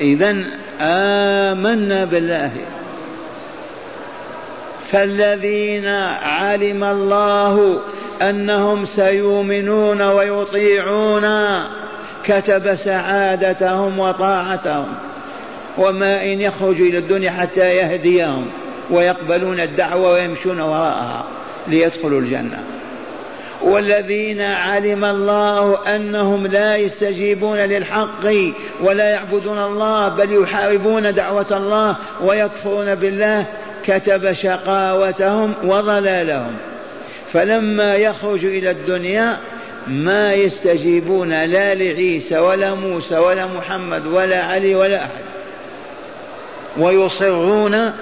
إذا 0.00 0.36
آمنا 0.80 2.04
بالله. 2.04 2.52
فالذين 4.92 5.86
علم 6.22 6.84
الله 6.84 7.80
أنهم 8.22 8.84
سيؤمنون 8.84 10.02
ويطيعون 10.02 11.26
كتب 12.24 12.74
سعادتهم 12.74 13.98
وطاعتهم 13.98 14.94
وما 15.78 16.22
إن 16.32 16.40
يخرجوا 16.40 16.86
إلى 16.86 16.98
الدنيا 16.98 17.30
حتى 17.30 17.76
يهديهم 17.76 18.46
ويقبلون 18.90 19.60
الدعوة 19.60 20.12
ويمشون 20.12 20.60
وراءها 20.60 21.24
ليدخلوا 21.68 22.20
الجنة. 22.20 22.64
والذين 23.64 24.40
علم 24.42 25.04
الله 25.04 25.78
أنهم 25.96 26.46
لا 26.46 26.76
يستجيبون 26.76 27.56
للحق 27.56 28.26
ولا 28.80 29.10
يعبدون 29.10 29.58
الله 29.58 30.08
بل 30.08 30.42
يحاربون 30.42 31.14
دعوة 31.14 31.46
الله 31.50 31.96
ويكفرون 32.20 32.94
بالله 32.94 33.44
كتب 33.86 34.32
شقاوتهم 34.32 35.54
وضلالهم. 35.64 36.56
فلما 37.32 37.96
يخرج 37.96 38.44
إلى 38.44 38.70
الدنيا 38.70 39.36
ما 39.86 40.32
يستجيبون 40.32 41.28
لا 41.28 41.74
لعيسى 41.74 42.38
ولا 42.38 42.74
موسى 42.74 43.18
ولا 43.18 43.46
محمد 43.46 44.06
ولا 44.06 44.44
علي 44.44 44.74
ولا 44.74 44.96
أحد. 44.96 45.24
ويصرون 46.78 47.92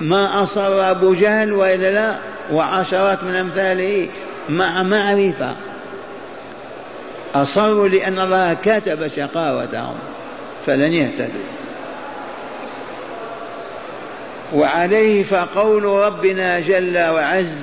ما 0.00 0.42
أصر 0.42 0.90
أبو 0.90 1.14
جهل 1.14 1.52
وإلا 1.52 1.90
لا 1.90 2.16
وعشرات 2.52 3.24
من 3.24 3.34
أمثاله 3.34 4.08
مع 4.48 4.82
معرفة. 4.82 5.56
أصروا 7.34 7.88
لأن 7.88 8.20
الله 8.20 8.56
كتب 8.64 9.08
شقاوتهم 9.08 9.94
فلن 10.66 10.94
يهتدوا. 10.94 11.56
وعليه 14.54 15.22
فقول 15.22 15.84
ربنا 15.84 16.60
جل 16.60 16.98
وعز 16.98 17.62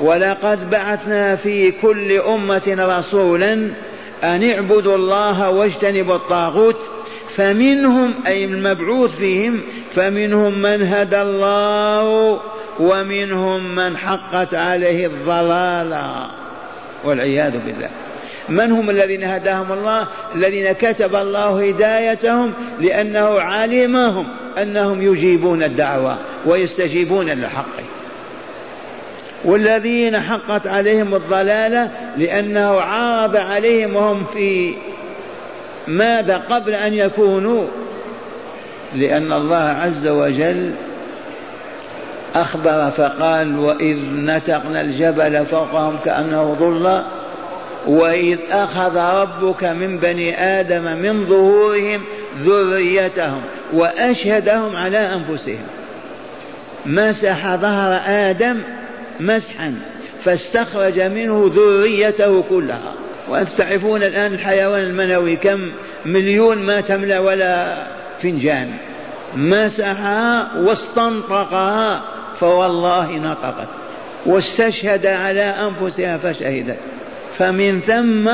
ولقد 0.00 0.70
بعثنا 0.70 1.36
في 1.36 1.70
كل 1.70 2.12
أمة 2.12 2.76
رسولا 2.78 3.52
أن 4.24 4.50
اعبدوا 4.50 4.96
الله 4.96 5.50
واجتنبوا 5.50 6.14
الطاغوت 6.14 6.88
فمنهم 7.36 8.14
أي 8.26 8.44
المبعوث 8.44 9.16
فيهم 9.16 9.60
فمنهم 9.94 10.58
من 10.58 10.82
هدى 10.82 11.22
الله 11.22 12.40
ومنهم 12.80 13.74
من 13.74 13.96
حقت 13.96 14.54
عليه 14.54 15.06
الضلالة 15.06 16.30
والعياذ 17.04 17.58
بالله. 17.58 17.88
من 18.48 18.72
هم 18.72 18.90
الذين 18.90 19.24
هداهم 19.24 19.72
الله؟ 19.72 20.06
الذين 20.34 20.72
كتب 20.72 21.16
الله 21.16 21.68
هدايتهم 21.68 22.52
لأنه 22.80 23.40
علمهم 23.40 24.28
أنهم 24.62 25.02
يجيبون 25.02 25.62
الدعوة 25.62 26.18
ويستجيبون 26.46 27.26
للحق. 27.26 27.76
والذين 29.44 30.20
حقت 30.20 30.66
عليهم 30.66 31.14
الضلالة 31.14 31.90
لأنه 32.16 32.80
عرض 32.80 33.36
عليهم 33.36 33.96
وهم 33.96 34.24
في 34.24 34.74
ماذا 35.88 36.36
قبل 36.36 36.74
أن 36.74 36.94
يكونوا؟ 36.94 37.66
لأن 38.94 39.32
الله 39.32 39.76
عز 39.82 40.06
وجل 40.06 40.74
أخبر 42.34 42.90
فقال 42.90 43.58
وإذ 43.58 43.96
نتقنا 44.12 44.80
الجبل 44.80 45.46
فوقهم 45.46 45.98
كأنه 46.04 46.56
ظل 46.60 47.02
وإذ 47.86 48.38
أخذ 48.50 48.96
ربك 48.96 49.64
من 49.64 49.98
بني 49.98 50.40
آدم 50.40 50.82
من 50.82 51.26
ظهورهم 51.26 52.02
ذريتهم 52.38 53.42
وأشهدهم 53.72 54.76
على 54.76 54.98
أنفسهم. 54.98 55.66
مسح 56.86 57.56
ظهر 57.56 58.00
آدم 58.06 58.62
مسحا 59.20 59.74
فاستخرج 60.24 61.00
منه 61.00 61.50
ذريته 61.54 62.42
كلها. 62.42 62.92
وأنتم 63.28 63.52
تعرفون 63.58 64.02
الآن 64.02 64.34
الحيوان 64.34 64.82
المنوي 64.82 65.36
كم 65.36 65.72
مليون 66.06 66.58
ما 66.58 66.80
تملأ 66.80 67.18
ولا 67.18 67.82
فنجان. 68.22 68.70
مسحها 69.36 70.50
واستنطقها 70.56 72.11
فوالله 72.42 73.16
نطقت 73.16 73.68
واستشهد 74.26 75.06
على 75.06 75.42
أنفسها 75.42 76.16
فشهدت. 76.16 76.76
فمن 77.38 77.80
ثم 77.80 78.30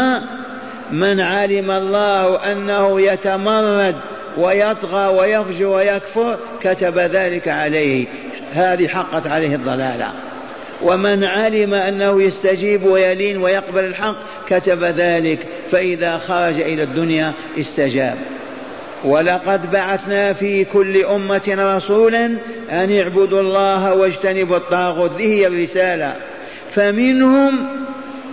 من 0.97 1.21
علم 1.21 1.71
الله 1.71 2.53
أنه 2.53 3.01
يتمرد 3.01 3.95
ويطغى 4.39 5.07
ويفجر 5.07 5.67
ويكفر 5.67 6.37
كتب 6.61 6.99
ذلك 6.99 7.49
عليه. 7.49 8.07
هذه 8.53 8.89
حقت 8.89 9.27
عليه 9.27 9.55
الضلالة. 9.55 10.13
ومن 10.83 11.25
علم 11.25 11.75
أنه 11.75 12.23
يستجيب 12.23 12.87
ويلين 12.87 13.37
ويقبل 13.37 13.85
الحق 13.85 14.17
كتب 14.49 14.85
ذلك. 14.85 15.39
فإذا 15.71 16.19
خرج 16.19 16.61
إلى 16.61 16.83
الدنيا 16.83 17.33
استجاب. 17.59 18.19
ولقد 19.05 19.71
بعثنا 19.71 20.33
في 20.33 20.65
كل 20.65 21.05
أمة 21.05 21.77
رسولا 21.77 22.27
أن 22.71 22.99
اعبدوا 22.99 23.41
الله 23.41 23.95
واجتنبوا 23.95 24.57
الطاغوت. 24.57 25.11
به 25.11 25.25
هي 25.25 25.47
الرسالة. 25.47 26.17
فمنهم 26.75 27.69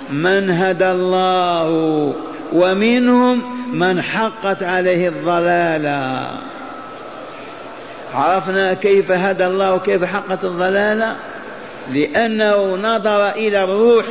من 0.09 0.49
هدى 0.49 0.91
الله 0.91 1.69
ومنهم 2.53 3.41
من 3.73 4.01
حقت 4.01 4.63
عليه 4.63 5.07
الضلالة. 5.07 6.27
عرفنا 8.13 8.73
كيف 8.73 9.11
هدى 9.11 9.45
الله 9.45 9.73
وكيف 9.73 10.03
حقت 10.03 10.43
الضلالة؟ 10.43 11.15
لأنه 11.93 12.75
نظر 12.75 13.29
إلى 13.29 13.63
الروح 13.63 14.05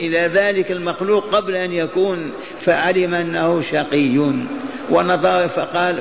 إلى 0.00 0.18
ذلك 0.18 0.72
المخلوق 0.72 1.34
قبل 1.34 1.56
أن 1.56 1.72
يكون 1.72 2.32
فعلم 2.60 3.14
أنه 3.14 3.62
شقي. 3.62 4.32
ونظر 4.90 5.48
فقال 5.48 6.00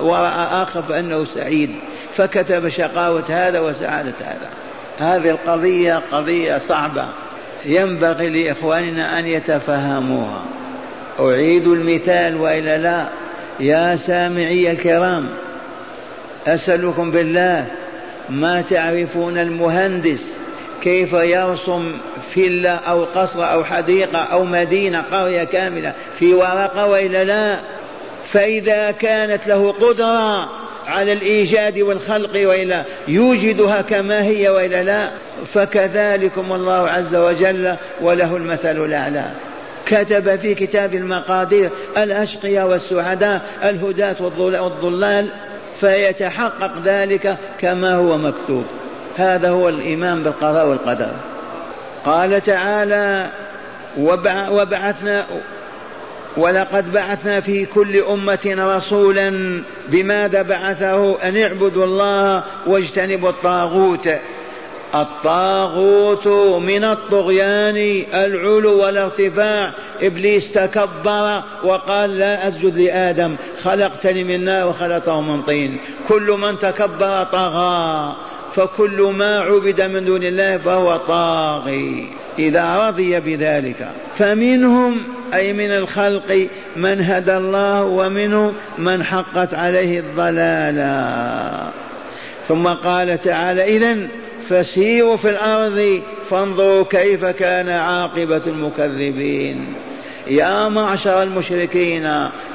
ورأى 0.00 0.62
آخر 0.62 0.82
فأنه 0.82 1.24
سعيد 1.24 1.70
فكتب 2.16 2.68
شقاوة 2.68 3.24
هذا 3.28 3.60
وسعادة 3.60 4.14
هذا. 4.20 4.50
هذه 4.98 5.30
القضية 5.30 6.02
قضية 6.12 6.58
صعبة 6.58 7.04
ينبغي 7.64 8.28
لإخواننا 8.28 9.18
أن 9.18 9.26
يتفهموها. 9.26 10.42
أعيد 11.20 11.66
المثال 11.66 12.36
وإلا 12.36 12.78
لا. 12.78 13.08
يا 13.60 13.96
سامعي 13.96 14.70
الكرام 14.70 15.28
أسألكم 16.46 17.10
بالله 17.10 17.66
ما 18.30 18.62
تعرفون 18.70 19.38
المهندس 19.38 20.26
كيف 20.82 21.12
يرسم 21.12 21.92
فيلا 22.34 22.74
أو 22.74 23.04
قصر 23.04 23.52
أو 23.52 23.64
حديقة 23.64 24.18
أو 24.18 24.44
مدينة 24.44 25.00
قرية 25.00 25.44
كاملة 25.44 25.92
في 26.18 26.34
ورقة 26.34 26.86
وإلا 26.86 27.24
لا؟ 27.24 27.58
فإذا 28.32 28.90
كانت 28.90 29.46
له 29.46 29.72
قدرة 29.72 30.48
على 30.86 31.12
الإيجاد 31.12 31.78
والخلق 31.78 32.48
وإلا 32.48 32.82
يوجدها 33.08 33.82
كما 33.82 34.22
هي 34.22 34.48
وإلا 34.48 34.82
لا 34.82 35.10
فكذلكم 35.46 36.52
الله 36.52 36.88
عز 36.88 37.14
وجل 37.14 37.74
وله 38.00 38.36
المثل 38.36 38.84
الأعلى. 38.84 39.24
كتب 39.86 40.36
في 40.36 40.54
كتاب 40.54 40.94
المقادير 40.94 41.70
الأشقياء 41.96 42.66
والسعداء 42.66 43.42
الهداة 43.64 44.16
والضلال 44.20 45.28
فيتحقق 45.80 46.72
ذلك 46.84 47.36
كما 47.60 47.94
هو 47.94 48.18
مكتوب. 48.18 48.64
هذا 49.16 49.50
هو 49.50 49.68
الإيمان 49.68 50.22
بالقضاء 50.22 50.66
والقدر. 50.66 51.10
قال 52.04 52.40
تعالى 52.42 53.30
وبعثنا 54.50 55.26
ولقد 56.36 56.92
بعثنا 56.92 57.40
في 57.40 57.66
كل 57.66 57.96
أمة 58.02 58.54
رسولا 58.58 59.62
بماذا 59.88 60.42
بعثه؟ 60.42 61.22
أن 61.22 61.36
اعبدوا 61.36 61.84
الله 61.84 62.44
واجتنبوا 62.66 63.30
الطاغوت. 63.30 64.08
الطاغوت 64.94 66.26
من 66.62 66.84
الطغيان 66.84 68.04
العلو 68.14 68.82
والارتفاع. 68.82 69.72
إبليس 70.02 70.52
تكبر 70.52 71.42
وقال 71.64 72.18
لا 72.18 72.48
أسجد 72.48 72.78
لآدم 72.78 73.36
خلقتني 73.62 74.24
من 74.24 74.44
نار 74.44 74.68
وخلقته 74.68 75.20
من 75.20 75.42
طين. 75.42 75.80
كل 76.08 76.36
من 76.42 76.58
تكبر 76.58 77.24
طغى. 77.24 78.16
فكل 78.56 79.12
ما 79.18 79.40
عبد 79.40 79.82
من 79.82 80.04
دون 80.04 80.22
الله 80.22 80.58
فهو 80.58 80.96
طاغي. 80.96 82.08
إذا 82.38 82.88
رضي 82.88 83.20
بذلك 83.20 83.88
فمنهم 84.18 85.02
أي 85.34 85.52
من 85.52 85.70
الخلق 85.70 86.48
من 86.76 87.00
هدى 87.02 87.36
الله 87.36 87.84
ومنهم 87.84 88.52
من 88.78 89.04
حقت 89.04 89.54
عليه 89.54 90.00
الضلالة. 90.00 91.70
ثم 92.48 92.66
قال 92.66 93.22
تعالى 93.22 93.76
إذن 93.76 94.08
فسيروا 94.48 95.16
في 95.16 95.30
الأرض 95.30 96.02
فانظروا 96.30 96.84
كيف 96.84 97.24
كان 97.24 97.68
عاقبة 97.68 98.42
المكذبين. 98.46 99.74
يا 100.26 100.68
معشر 100.68 101.22
المشركين 101.22 102.04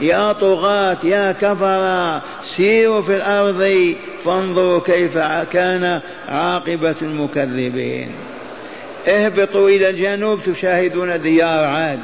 يا 0.02 0.32
طغاة 0.32 0.98
يا 1.04 1.32
كفرة 1.32 2.22
سيروا 2.56 3.02
في 3.02 3.16
الأرض 3.16 3.96
فانظروا 4.26 4.80
كيف 4.80 5.18
كان 5.54 6.02
عاقبة 6.28 6.96
المكذبين. 7.02 8.12
اهبطوا 9.08 9.70
إلى 9.70 9.90
الجنوب 9.90 10.40
تشاهدون 10.44 11.22
ديار 11.22 11.64
عاد. 11.64 12.00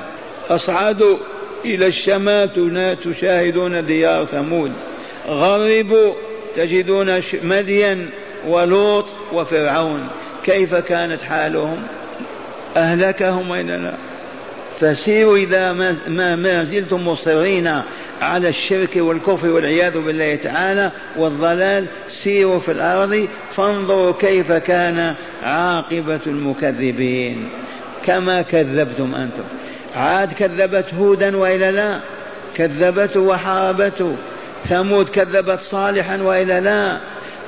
أصعدوا 0.49 1.17
إلى 1.65 1.87
الشمال 1.87 2.97
تشاهدون 3.03 3.85
ديار 3.85 4.25
ثمود. 4.25 4.71
غربوا 5.27 6.13
تجدون 6.55 7.21
مدين 7.43 8.09
ولوط 8.47 9.05
وفرعون. 9.33 10.07
كيف 10.43 10.75
كانت 10.75 11.21
حالهم؟ 11.21 11.83
أهلكهم 12.77 13.49
وإلا 13.49 13.77
لا 13.77 13.93
فسيروا 14.79 15.37
إذا 15.37 15.73
ما, 16.07 16.35
ما 16.35 16.63
زلتم 16.63 17.07
مصرين 17.07 17.81
على 18.21 18.49
الشرك 18.49 18.89
والكفر 18.95 19.49
والعياذ 19.49 19.99
بالله 19.99 20.35
تعالى 20.35 20.91
والضلال 21.17 21.85
سيروا 22.09 22.59
في 22.59 22.71
الأرض 22.71 23.27
فانظروا 23.55 24.13
كيف 24.19 24.51
كان 24.51 25.15
عاقبة 25.43 26.19
المكذبين. 26.27 27.49
كما 28.05 28.41
كذبتم 28.41 29.15
أنتم. 29.15 29.43
عاد 29.95 30.33
كذبت 30.33 30.93
هودا 30.93 31.37
وإلا 31.37 31.71
لا 31.71 31.99
كذبته 32.55 33.19
وحاربته 33.19 34.15
ثمود 34.69 35.09
كذبت 35.09 35.59
صالحا 35.59 36.21
وإلا 36.21 36.61
لا. 36.61 36.97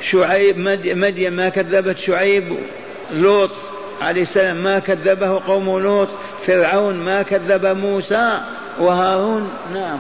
شعيب 0.02 0.58
مدين 0.98 1.34
ما 1.34 1.50
كذبت 1.50 1.98
شعيب 1.98 2.58
لوط 3.12 3.52
عليه 4.02 4.22
السلام 4.22 4.64
ما 4.64 4.80
كذبه 4.80 5.40
قوم 5.48 5.80
لوط 5.80 6.08
فرعون 6.48 6.96
ما 6.96 7.22
كذب 7.22 7.66
موسى 7.66 8.40
وهارون 8.80 9.50
نعم. 9.74 10.00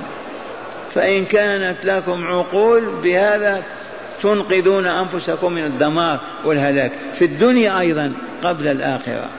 فإن 0.93 1.25
كانت 1.25 1.86
لكم 1.86 2.27
عقول 2.27 2.86
بهذا 3.03 3.63
تنقذون 4.21 4.86
أنفسكم 4.86 5.53
من 5.53 5.65
الدمار 5.65 6.19
والهلاك. 6.45 6.91
في 7.13 7.25
الدنيا 7.25 7.79
أيضا 7.79 8.13
قبل 8.43 8.67
الآخرة. 8.67 9.29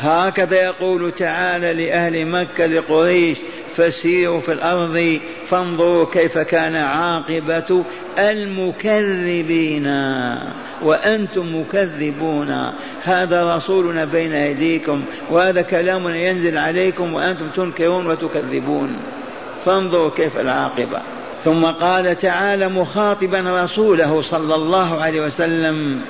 هكذا 0.00 0.62
يقول 0.62 1.12
تعالى 1.12 1.72
لأهل 1.72 2.26
مكة 2.26 2.66
لقريش 2.66 3.38
فسيروا 3.80 4.40
في 4.40 4.52
الأرض 4.52 5.20
فانظروا 5.48 6.06
كيف 6.12 6.38
كان 6.38 6.76
عاقبة 6.76 7.84
المكذبين. 8.18 9.86
وأنتم 10.82 11.60
مكذبون. 11.60 12.72
هذا 13.02 13.56
رسولنا 13.56 14.04
بين 14.04 14.32
أيديكم. 14.32 15.02
وهذا 15.30 15.62
كلامنا 15.62 16.16
ينزل 16.16 16.58
عليكم 16.58 17.14
وأنتم 17.14 17.48
تنكرون 17.56 18.06
وتكذبون. 18.06 18.96
فانظروا 19.64 20.10
كيف 20.10 20.40
العاقبة. 20.40 21.00
ثم 21.44 21.64
قال 21.64 22.18
تعالى 22.18 22.68
مخاطبا 22.68 23.64
رسوله 23.64 24.20
صلى 24.20 24.54
الله 24.54 25.00
عليه 25.00 25.20
وسلم 25.20 26.00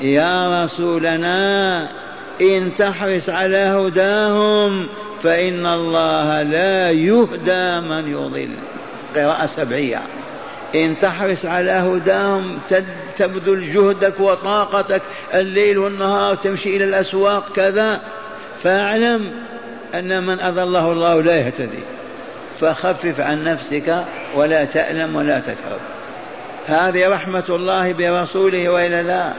يا 0.00 0.64
رسولنا 0.64 1.88
إن 2.40 2.74
تحرص 2.74 3.28
على 3.28 3.56
هداهم 3.56 4.88
فإن 5.22 5.66
الله 5.66 6.42
لا 6.42 6.90
يهدى 6.90 7.80
من 7.88 8.12
يضل. 8.12 8.56
قراءة 9.16 9.46
سبعية. 9.46 10.00
إن 10.74 10.98
تحرص 10.98 11.44
على 11.44 11.70
هداهم 11.70 12.58
تبذل 13.18 13.72
جهدك 13.72 14.20
وطاقتك. 14.20 15.02
الليل 15.34 15.78
والنهار 15.78 16.34
تمشي 16.34 16.76
إلى 16.76 16.84
الأسواق 16.84 17.52
كذا. 17.52 18.00
فاعلم 18.62 19.30
أن 19.94 20.26
من 20.26 20.40
أضله 20.40 20.92
الله 20.92 21.22
لا 21.22 21.36
يهتدي. 21.36 21.82
فخفف 22.60 23.20
عن 23.20 23.44
نفسك 23.44 24.04
ولا 24.34 24.64
تألم 24.64 25.16
ولا 25.16 25.38
تكرب. 25.38 25.80
هذه 26.66 27.08
رحمة 27.08 27.44
الله 27.48 27.92
برسوله 27.92 28.68
وإلا 28.68 29.02
لا 29.02 29.32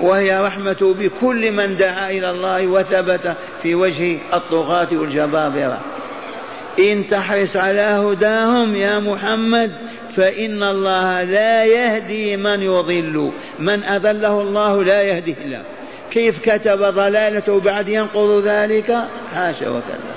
وهي 0.00 0.40
رحمته 0.40 0.94
بكل 0.94 1.52
من 1.52 1.76
دعا 1.76 2.10
إلى 2.10 2.30
الله 2.30 2.66
وثبت 2.66 3.36
في 3.62 3.74
وجه 3.74 4.18
الطغاة 4.34 4.88
والجبابرة. 4.92 5.80
إن 6.78 7.06
تحرص 7.06 7.56
على 7.56 7.80
هداهم 7.80 8.76
يا 8.76 8.98
محمد 8.98 9.72
فإن 10.16 10.62
الله 10.62 11.22
لا 11.22 11.64
يهدي 11.64 12.36
من 12.36 12.62
يضل. 12.62 13.32
من 13.58 13.84
أذله 13.84 14.40
الله 14.40 14.84
لا 14.84 15.02
يهديه 15.02 15.36
الله 15.44 15.62
كيف 16.10 16.38
كتب 16.50 16.78
ضلالته 16.78 17.60
بعد 17.60 17.88
ينقض 17.88 18.42
ذلك؟ 18.46 18.98
حاشا 19.34 19.68
وكلا 19.68 20.14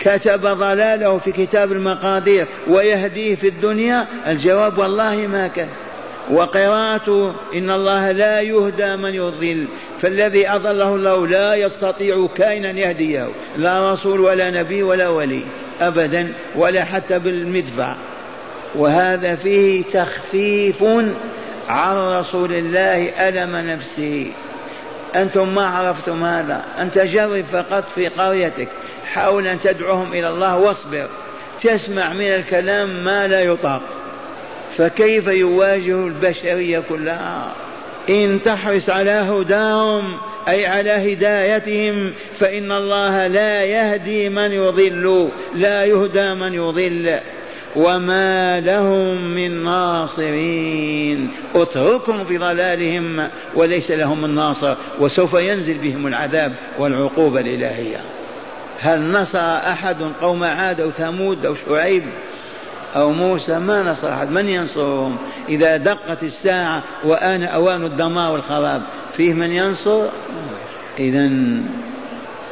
كتب 0.00 0.40
ضلاله 0.46 1.18
في 1.18 1.32
كتاب 1.32 1.72
المقادير 1.72 2.46
ويهديه 2.68 3.34
في 3.34 3.48
الدنيا؟ 3.48 4.06
الجواب 4.26 4.78
والله 4.78 5.26
ما 5.26 5.48
كان. 5.48 5.68
وقراءته 6.30 7.34
إن 7.54 7.70
الله 7.70 8.12
لا 8.12 8.40
يهدى 8.40 8.96
من 8.96 9.14
يضل 9.14 9.66
فالذي 10.02 10.48
أضله 10.48 10.94
الله 10.94 11.26
لا 11.26 11.54
يستطيع 11.54 12.28
كائنا 12.34 12.70
يهديه 12.70 13.28
لا 13.56 13.92
رسول 13.92 14.20
ولا 14.20 14.50
نبي 14.50 14.82
ولا 14.82 15.08
ولي 15.08 15.42
أبدا 15.80 16.32
ولا 16.56 16.84
حتى 16.84 17.18
بالمدفع. 17.18 17.96
وهذا 18.74 19.34
فيه 19.34 19.82
تخفيف 19.82 20.84
عن 21.68 21.96
رسول 21.96 22.52
الله 22.52 23.28
ألم 23.28 23.56
نفسه 23.56 24.32
أنتم 25.16 25.54
ما 25.54 25.66
عرفتم 25.66 26.24
هذا؟ 26.24 26.64
أنت 26.80 26.98
جرب 26.98 27.44
فقط 27.52 27.84
في 27.94 28.08
قريتك 28.08 28.68
حاول 29.12 29.46
أن 29.46 29.60
تدعوهم 29.60 30.12
إلى 30.12 30.28
الله 30.28 30.56
واصبر. 30.56 31.08
تسمع 31.62 32.12
من 32.12 32.26
الكلام 32.26 33.04
ما 33.04 33.28
لا 33.28 33.42
يطاق. 33.42 33.82
فكيف 34.78 35.26
يواجه 35.26 36.06
البشرية 36.06 36.78
كلها؟ 36.78 37.52
إن 38.10 38.42
تحرص 38.42 38.90
على 38.90 39.10
هداهم 39.10 40.16
أي 40.48 40.66
على 40.66 40.90
هدايتهم 40.90 42.12
فإن 42.38 42.72
الله 42.72 43.26
لا 43.26 43.64
يهدي 43.64 44.28
من 44.28 44.52
يضل 44.52 45.28
لا 45.54 45.84
يهدى 45.84 46.34
من 46.34 46.54
يضل. 46.54 47.18
وما 47.76 48.60
لهم 48.60 49.34
من 49.34 49.64
ناصرين. 49.64 51.30
اتركهم 51.54 52.24
في 52.24 52.38
ضلالهم 52.38 53.28
وليس 53.54 53.90
لهم 53.90 54.22
من 54.22 54.34
ناصر 54.34 54.74
وسوف 55.00 55.34
ينزل 55.34 55.78
بهم 55.78 56.06
العذاب 56.06 56.54
والعقوبة 56.78 57.40
الإلهية. 57.40 58.00
هل 58.80 59.10
نصر 59.10 59.56
أحد 59.56 59.96
قوم 60.20 60.44
عاد 60.44 60.80
أو 60.80 60.90
ثمود 60.90 61.46
أو 61.46 61.54
شعيب؟ 61.68 62.02
أو 62.96 63.12
موسى 63.12 63.58
ما 63.58 63.82
نصر 63.82 64.12
أحد 64.12 64.30
من 64.30 64.48
ينصرهم؟ 64.48 65.16
إذا 65.48 65.76
دقت 65.76 66.22
الساعة 66.22 66.82
وآن 67.04 67.42
أوان 67.42 67.84
الدمار 67.84 68.32
والخراب 68.32 68.82
فيه 69.16 69.34
من 69.34 69.52
ينصر؟ 69.52 70.06
إذا 70.98 71.30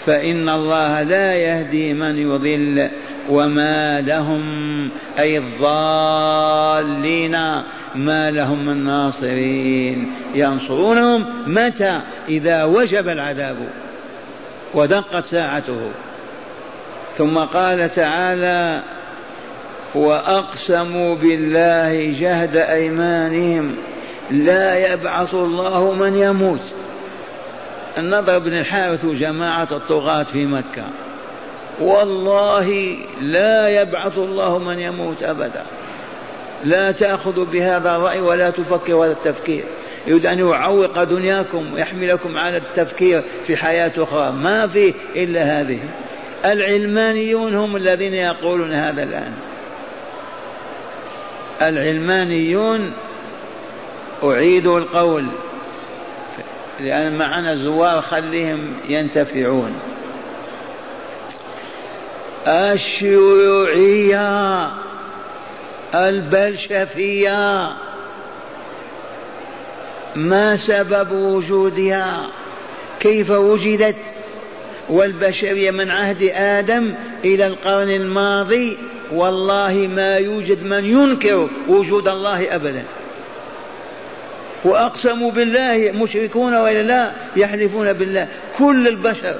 فإن 0.06 0.48
الله 0.48 1.02
لا 1.02 1.34
يهدي 1.34 1.92
من 1.92 2.16
يضل 2.16 2.88
وما 3.28 4.00
لهم 4.00 4.42
أي 5.18 5.38
الضالين 5.38 7.36
ما 7.94 8.30
لهم 8.30 8.66
من 8.66 8.84
ناصرين. 8.84 10.12
ينصرونهم 10.34 11.26
متى؟ 11.46 12.00
إذا 12.28 12.64
وجب 12.64 13.08
العذاب 13.08 13.56
ودقت 14.74 15.24
ساعته. 15.24 15.90
ثم 17.18 17.38
قال 17.38 17.92
تعالى 17.92 18.82
واقسموا 19.96 21.14
بالله 21.14 22.20
جهد 22.20 22.56
أيمانهم 22.56 23.74
لا 24.30 24.92
يبعث 24.92 25.34
الله 25.34 25.92
من 25.92 26.14
يموت. 26.14 26.60
النضر 27.98 28.38
بن 28.38 28.58
الحارث 28.58 29.04
وجماعة 29.04 29.68
الطغاة 29.72 30.22
في 30.22 30.46
مكة. 30.46 30.84
والله 31.80 32.96
لا 33.20 33.82
يبعث 33.82 34.18
الله 34.18 34.58
من 34.58 34.78
يموت 34.78 35.22
أبدا. 35.22 35.62
لا 36.64 36.92
تاخذ 36.92 37.44
بهذا 37.44 37.96
الرأي 37.96 38.20
ولا 38.20 38.50
تفكر 38.50 38.94
هذا 38.94 39.12
التفكير. 39.12 39.64
يريد 40.06 40.26
أن 40.26 40.38
يعوق 40.38 41.02
دنياكم 41.02 41.74
ويحملكم 41.74 42.38
على 42.38 42.56
التفكير 42.56 43.22
في 43.46 43.56
حياة 43.56 43.92
أخرى. 43.98 44.32
ما 44.32 44.66
في 44.66 44.94
إلا 45.16 45.60
هذه. 45.60 45.78
العلمانيون 46.44 47.54
هم 47.54 47.76
الذين 47.76 48.14
يقولون 48.14 48.72
هذا 48.72 49.02
الآن. 49.02 49.32
العلمانيون 51.62 52.92
أعيد 54.24 54.66
القول 54.66 55.26
لأن 56.80 57.16
معنا 57.16 57.54
زوار 57.54 58.02
خليهم 58.02 58.72
ينتفعون. 58.88 59.72
الشيوعية 62.46 64.20
البلشفية 65.94 67.68
ما 70.14 70.56
سبب 70.56 71.12
وجودها؟ 71.12 72.28
كيف 73.00 73.30
وجدت؟ 73.30 73.96
والبشرية 74.88 75.70
من 75.70 75.90
عهد 75.90 76.22
آدم 76.34 76.94
إلى 77.24 77.46
القرن 77.46 77.90
الماضي 77.90 78.78
والله 79.12 79.90
ما 79.96 80.16
يوجد 80.16 80.64
من 80.64 80.84
ينكر 80.84 81.48
وجود 81.68 82.08
الله 82.08 82.54
أبدا. 82.54 82.84
وأقسموا 84.64 85.30
بالله 85.30 85.92
مشركون 85.94 86.54
وإلا 86.54 86.82
لا 86.82 87.12
يحلفون 87.36 87.92
بالله. 87.92 88.28
كل 88.58 88.88
البشر 88.88 89.34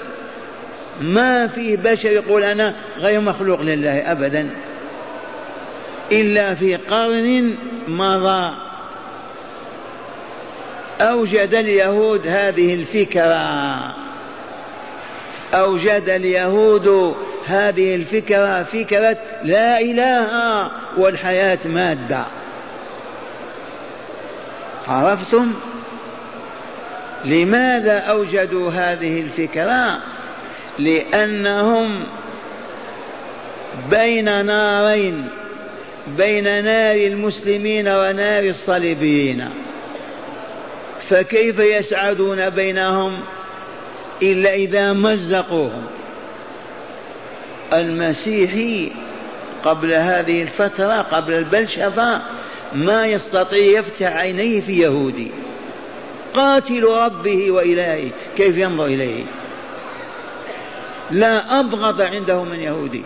ما 1.00 1.46
في 1.46 1.76
بشر 1.76 2.12
يقول 2.12 2.44
أنا 2.44 2.74
غير 2.98 3.20
مخلوق 3.20 3.60
لله 3.60 4.12
أبدا. 4.12 4.50
إلا 6.12 6.54
في 6.54 6.76
قرن 6.76 7.54
مضى. 7.88 8.54
أوجد 11.00 11.54
اليهود 11.54 12.26
هذه 12.26 12.74
الفكرة. 12.74 13.96
أوجد 15.54 16.08
اليهود 16.08 17.16
هذه 17.46 17.94
الفكرة 17.94 18.62
فكرة 18.62 19.16
لا 19.44 19.80
إله 19.80 20.70
والحياة 20.96 21.58
مادة. 21.64 22.24
عرفتم؟ 24.88 25.54
لماذا 27.24 27.98
أوجدوا 27.98 28.70
هذه 28.70 29.20
الفكرة؟ 29.20 29.98
لأنهم 30.78 32.04
بين 33.90 34.46
نارين 34.46 35.28
بين 36.16 36.64
نار 36.64 36.96
المسلمين 36.96 37.88
ونار 37.88 38.44
الصليبيين. 38.44 39.48
فكيف 41.10 41.58
يسعدون 41.58 42.50
بينهم 42.50 43.20
إلا 44.22 44.54
إذا 44.54 44.92
مزقوهم؟ 44.92 45.95
المسيحي 47.72 48.92
قبل 49.64 49.92
هذه 49.92 50.42
الفترة 50.42 51.02
قبل 51.02 51.32
البلشفة 51.32 52.22
ما 52.74 53.06
يستطيع 53.06 53.78
يفتح 53.78 54.16
عينيه 54.16 54.60
في 54.60 54.78
يهودي. 54.78 55.30
قاتل 56.34 56.84
ربه 56.84 57.50
وإلهه 57.50 58.10
كيف 58.36 58.58
ينظر 58.58 58.86
إليه؟ 58.86 59.24
لا 61.10 61.60
أبغض 61.60 62.00
عنده 62.00 62.44
من 62.44 62.60
يهودي. 62.60 63.02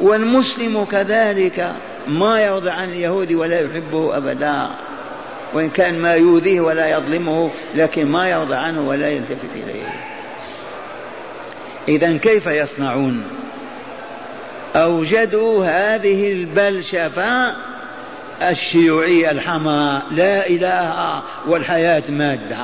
والمسلم 0.00 0.84
كذلك 0.84 1.72
ما 2.08 2.40
يرضى 2.40 2.70
عن 2.70 2.88
اليهودي 2.88 3.34
ولا 3.34 3.60
يحبه 3.60 4.16
أبدا. 4.16 4.70
وإن 5.54 5.70
كان 5.70 5.98
ما 5.98 6.14
يؤذيه 6.14 6.60
ولا 6.60 6.90
يظلمه 6.90 7.50
لكن 7.74 8.06
ما 8.06 8.30
يرضى 8.30 8.54
عنه 8.54 8.88
ولا 8.88 9.08
يلتفت 9.08 9.50
إليه. 9.56 9.94
إذا 11.88 12.16
كيف 12.16 12.46
يصنعون؟ 12.46 13.41
أوجدوا 14.76 15.64
هذه 15.64 16.32
البلشفة 16.32 17.54
الشيوعية 18.42 19.30
الحمراء 19.30 20.02
لا 20.10 20.46
إله 20.46 21.22
والحياة 21.46 22.02
مادة. 22.08 22.58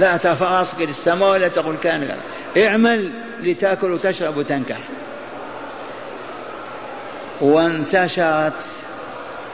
لا 0.00 0.18
راسك 0.40 0.80
للسماء 0.80 1.30
ولا 1.30 1.48
تقول 1.48 1.76
كان 1.76 2.16
اعمل 2.56 3.10
لتأكل 3.42 3.92
وتشرب 3.92 4.36
وتنكح. 4.36 4.78
وانتشرت 7.40 8.64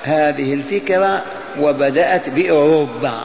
هذه 0.03 0.55
الفكرة 0.55 1.23
وبدأت 1.61 2.29
بأوروبا 2.29 3.25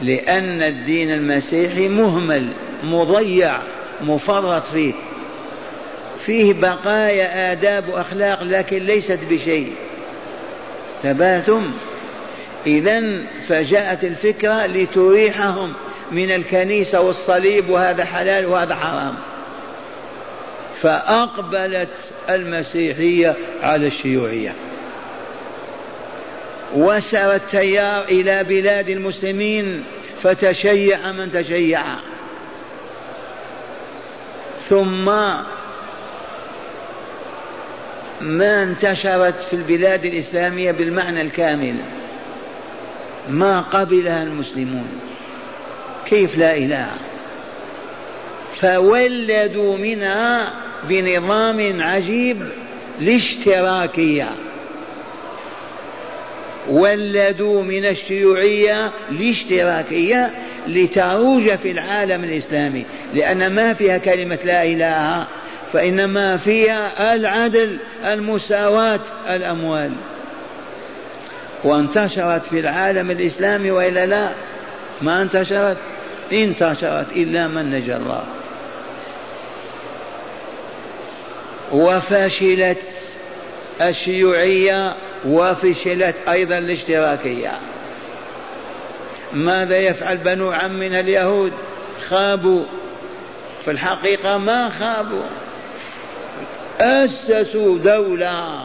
لأن 0.00 0.62
الدين 0.62 1.12
المسيحي 1.12 1.88
مهمل 1.88 2.52
مضيع 2.84 3.52
مفرط 4.00 4.62
فيه. 4.62 4.94
فيه 6.26 6.52
بقايا 6.52 7.52
آداب 7.52 7.88
وأخلاق 7.88 8.42
لكن 8.42 8.78
ليست 8.78 9.18
بشيء. 9.30 9.74
ثباتم 11.02 11.72
إذا 12.66 13.00
فجاءت 13.48 14.04
الفكرة 14.04 14.66
لتريحهم 14.66 15.72
من 16.12 16.30
الكنيسة 16.30 17.00
والصليب 17.00 17.70
وهذا 17.70 18.04
حلال 18.04 18.46
وهذا 18.46 18.74
حرام. 18.74 19.14
فأقبلت 20.82 22.12
المسيحية 22.30 23.36
على 23.62 23.86
الشيوعية. 23.86 24.54
وسر 26.74 27.34
التيار 27.34 28.04
إلى 28.04 28.44
بلاد 28.44 28.88
المسلمين 28.88 29.84
فتشيع 30.22 31.12
من 31.12 31.32
تشيع. 31.32 31.80
ثم 34.68 35.10
ما 38.20 38.62
انتشرت 38.62 39.40
في 39.40 39.56
البلاد 39.56 40.04
الإسلامية 40.04 40.72
بالمعنى 40.72 41.20
الكامل. 41.20 41.74
ما 43.28 43.60
قبلها 43.60 44.22
المسلمون. 44.22 45.00
كيف 46.06 46.38
لا 46.38 46.56
إله؟ 46.56 46.88
فولدوا 48.56 49.76
منها 49.78 50.52
بنظام 50.88 51.82
عجيب 51.82 52.48
الاشتراكية 53.00 54.28
ولدوا 56.68 57.62
من 57.62 57.84
الشيوعية 57.84 58.90
الاشتراكية 59.10 60.30
لتروج 60.66 61.50
في 61.56 61.70
العالم 61.70 62.24
الإسلامي. 62.24 62.84
لأن 63.14 63.54
ما 63.54 63.74
فيها 63.74 63.98
كلمة 63.98 64.38
لا 64.44 64.64
إله. 64.64 65.26
فإنما 65.72 66.36
فيها 66.36 67.14
العدل 67.14 67.76
المساواة 68.04 69.00
الأموال. 69.28 69.92
وانتشرت 71.64 72.44
في 72.44 72.60
العالم 72.60 73.10
الإسلامي 73.10 73.70
وإلا 73.70 74.06
لا؟ 74.06 74.32
ما 75.02 75.22
انتشرت؟ 75.22 75.76
انتشرت 76.32 77.12
إلا 77.16 77.48
من 77.48 77.70
نجى 77.70 77.96
الله. 77.96 78.24
وفشلت 81.72 82.84
الشيوعية 83.80 84.94
وفشلت 85.26 86.14
أيضا 86.28 86.58
الاشتراكية. 86.58 87.52
ماذا 89.32 89.76
يفعل 89.76 90.16
بنو 90.16 90.50
عمنا 90.50 91.00
اليهود؟ 91.00 91.52
خابوا. 92.08 92.64
في 93.64 93.70
الحقيقة 93.70 94.38
ما 94.38 94.70
خابوا. 94.70 95.22
أسسوا 96.80 97.78
دولة 97.78 98.62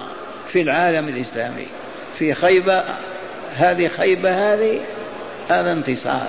في 0.47 0.61
العالم 0.61 1.07
الإسلامي. 1.09 1.67
في 2.19 2.33
خيبة 2.33 2.83
هذه 3.55 3.87
خيبة 3.87 4.53
هذه 4.53 4.79
هذا 5.49 5.71
انتصار. 5.71 6.27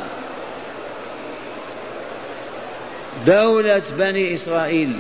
دولة 3.27 3.83
بني 3.99 4.35
إسرائيل 4.35 4.96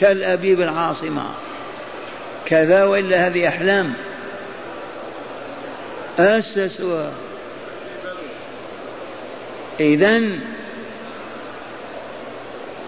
تل 0.00 0.24
أبيب 0.24 0.60
العاصمة. 0.60 1.24
كذا 2.46 2.84
وإلا 2.84 3.26
هذه 3.26 3.48
أحلام. 3.48 3.94
أسسوها 6.18 7.10
إذا 9.80 10.22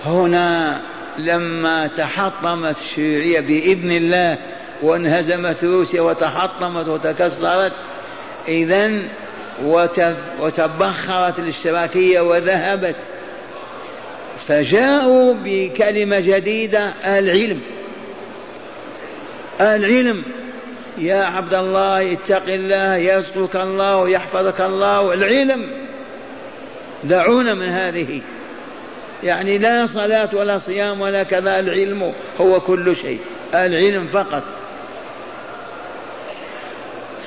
هنا 0.05 0.83
لما 1.19 1.87
تحطمت 1.87 2.77
الشيوعية 2.79 3.41
بإذن 3.41 3.91
الله 3.91 4.39
وانهزمت 4.83 5.65
روسيا 5.65 6.01
وتحطمت 6.01 6.89
وتكسرت 6.89 7.73
إذا 8.49 9.03
وتبخرت 10.41 11.39
الاشتراكية 11.39 12.21
وذهبت. 12.21 13.05
فجاءوا 14.49 15.35
بكلمة 15.45 16.21
جديدة 16.21 16.95
العلم 17.05 17.61
العلم 19.61 20.23
يا 20.99 21.25
عبد 21.25 21.55
الله 21.55 22.13
اتق 22.13 22.49
الله 22.49 22.97
يرزقك 22.97 23.57
الله 23.57 23.97
ويحفظك 23.97 24.61
الله 24.61 25.15
العلم 25.15 25.71
دعونا 27.05 27.55
من 27.55 27.71
هذه. 27.71 28.23
يعني 29.23 29.59
لا 29.59 29.87
صلاة 29.87 30.29
ولا 30.33 30.59
صيام 30.59 31.01
ولا 31.01 31.23
كذا 31.23 31.61
العلم 31.61 32.13
هو 32.41 32.61
كل 32.61 32.97
شيء 32.97 33.21
العلم 33.55 34.07
فقط. 34.07 34.43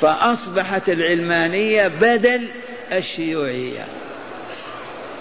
فأصبحت 0.02 0.90
العلمانية 0.90 1.88
بدل 1.88 2.48
الشيوعية 2.92 3.86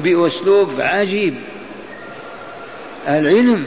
بأسلوب 0.01 0.71
عجيب. 0.81 1.35
العلم 3.09 3.67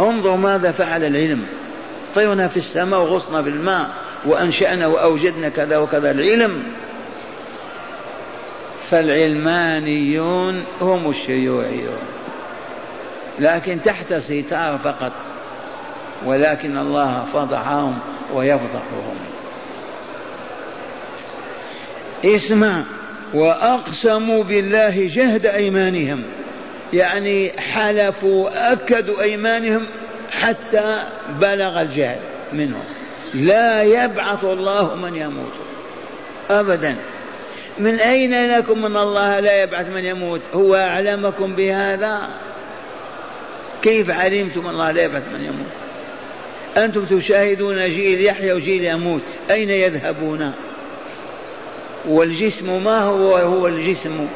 انظر 0.00 0.36
ماذا 0.36 0.72
فعل 0.72 1.04
العلم. 1.04 1.46
طيرنا 2.14 2.48
في 2.48 2.56
السماء 2.56 3.00
وغصنا 3.00 3.40
بالماء 3.40 3.90
وأنشأنا 4.24 4.86
وأوجدنا 4.86 5.48
كذا 5.48 5.76
وكذا. 5.76 6.10
العلم 6.10 6.62
فالعلمانيون 8.90 10.64
هم 10.80 11.10
الشيوعيون. 11.10 11.98
لكن 13.38 13.82
تحت 13.82 14.14
ستار 14.14 14.78
فقط. 14.78 15.12
ولكن 16.26 16.78
الله 16.78 17.24
فضحهم 17.32 17.98
ويفضحهم. 18.34 19.16
اسمع 22.24 22.84
واقسموا 23.34 24.44
بالله 24.44 25.06
جهد 25.14 25.46
أيمانهم. 25.46 26.22
يعني 26.92 27.50
حلفوا 27.60 28.72
أكدوا 28.72 29.22
أيمانهم 29.22 29.86
حتى 30.30 31.02
بلغ 31.40 31.80
الجهل 31.80 32.18
منهم. 32.52 32.84
لا 33.34 33.82
يبعث 33.82 34.44
الله 34.44 34.94
من 34.94 35.14
يموت. 35.14 35.52
ابدا. 36.50 36.96
من 37.78 38.00
أين 38.00 38.52
لكم 38.52 38.86
أن 38.86 38.96
الله 38.96 39.40
لا 39.40 39.62
يبعث 39.62 39.88
من 39.88 40.04
يموت؟ 40.04 40.40
هو 40.54 40.74
أعلمكم 40.74 41.54
بهذا؟ 41.54 42.28
كيف 43.82 44.10
علمتم 44.10 44.68
الله 44.68 44.90
لا 44.90 45.02
يبعث 45.02 45.22
من 45.32 45.40
يموت؟ 45.40 45.66
أنتم 46.76 47.04
تشاهدون 47.04 47.76
جيل 47.76 48.24
يحيى 48.24 48.52
وجيل 48.52 48.84
يموت 48.84 49.20
أين 49.50 49.70
يذهبون؟ 49.70 50.52
والجسم 52.08 52.84
ما 52.84 53.00
هو؟ 53.00 53.36
هو 53.36 53.66
الجسم. 53.66 54.26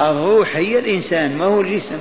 الروح 0.00 0.56
هي 0.56 0.78
الإنسان 0.78 1.38
ما 1.38 1.44
هو 1.44 1.60
الجسم؟ 1.60 1.98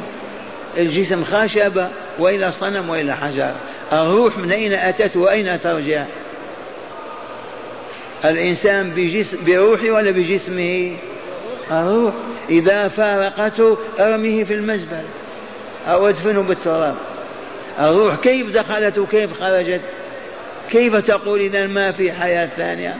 الجسم 0.77 1.23
خشبة 1.23 1.89
وإلى 2.19 2.51
صنم 2.51 2.89
وإلى 2.89 3.15
حجر. 3.15 3.51
الروح 3.93 4.37
من 4.37 4.51
أين 4.51 4.73
أتت 4.73 5.15
وأين 5.15 5.61
ترجع؟ 5.61 6.05
الإنسان 8.25 8.89
بجسم 8.89 9.37
بروحه 9.45 9.91
ولا 9.91 10.11
بجسمه؟ 10.11 10.95
الروح. 11.71 12.13
إذا 12.49 12.87
فارقته 12.87 13.77
ارميه 13.99 14.43
في 14.43 14.53
المزبلة 14.53 15.05
أو 15.87 16.09
أدفنه 16.09 16.41
بالتراب. 16.41 16.95
الروح 17.79 18.15
كيف 18.15 18.53
دخلت 18.53 18.97
وكيف 18.97 19.41
خرجت؟ 19.41 19.81
كيف 20.71 20.95
تقول 20.95 21.39
إذا 21.39 21.67
ما 21.67 21.91
في 21.91 22.11
حياة 22.11 22.49
ثانية؟ 22.57 22.95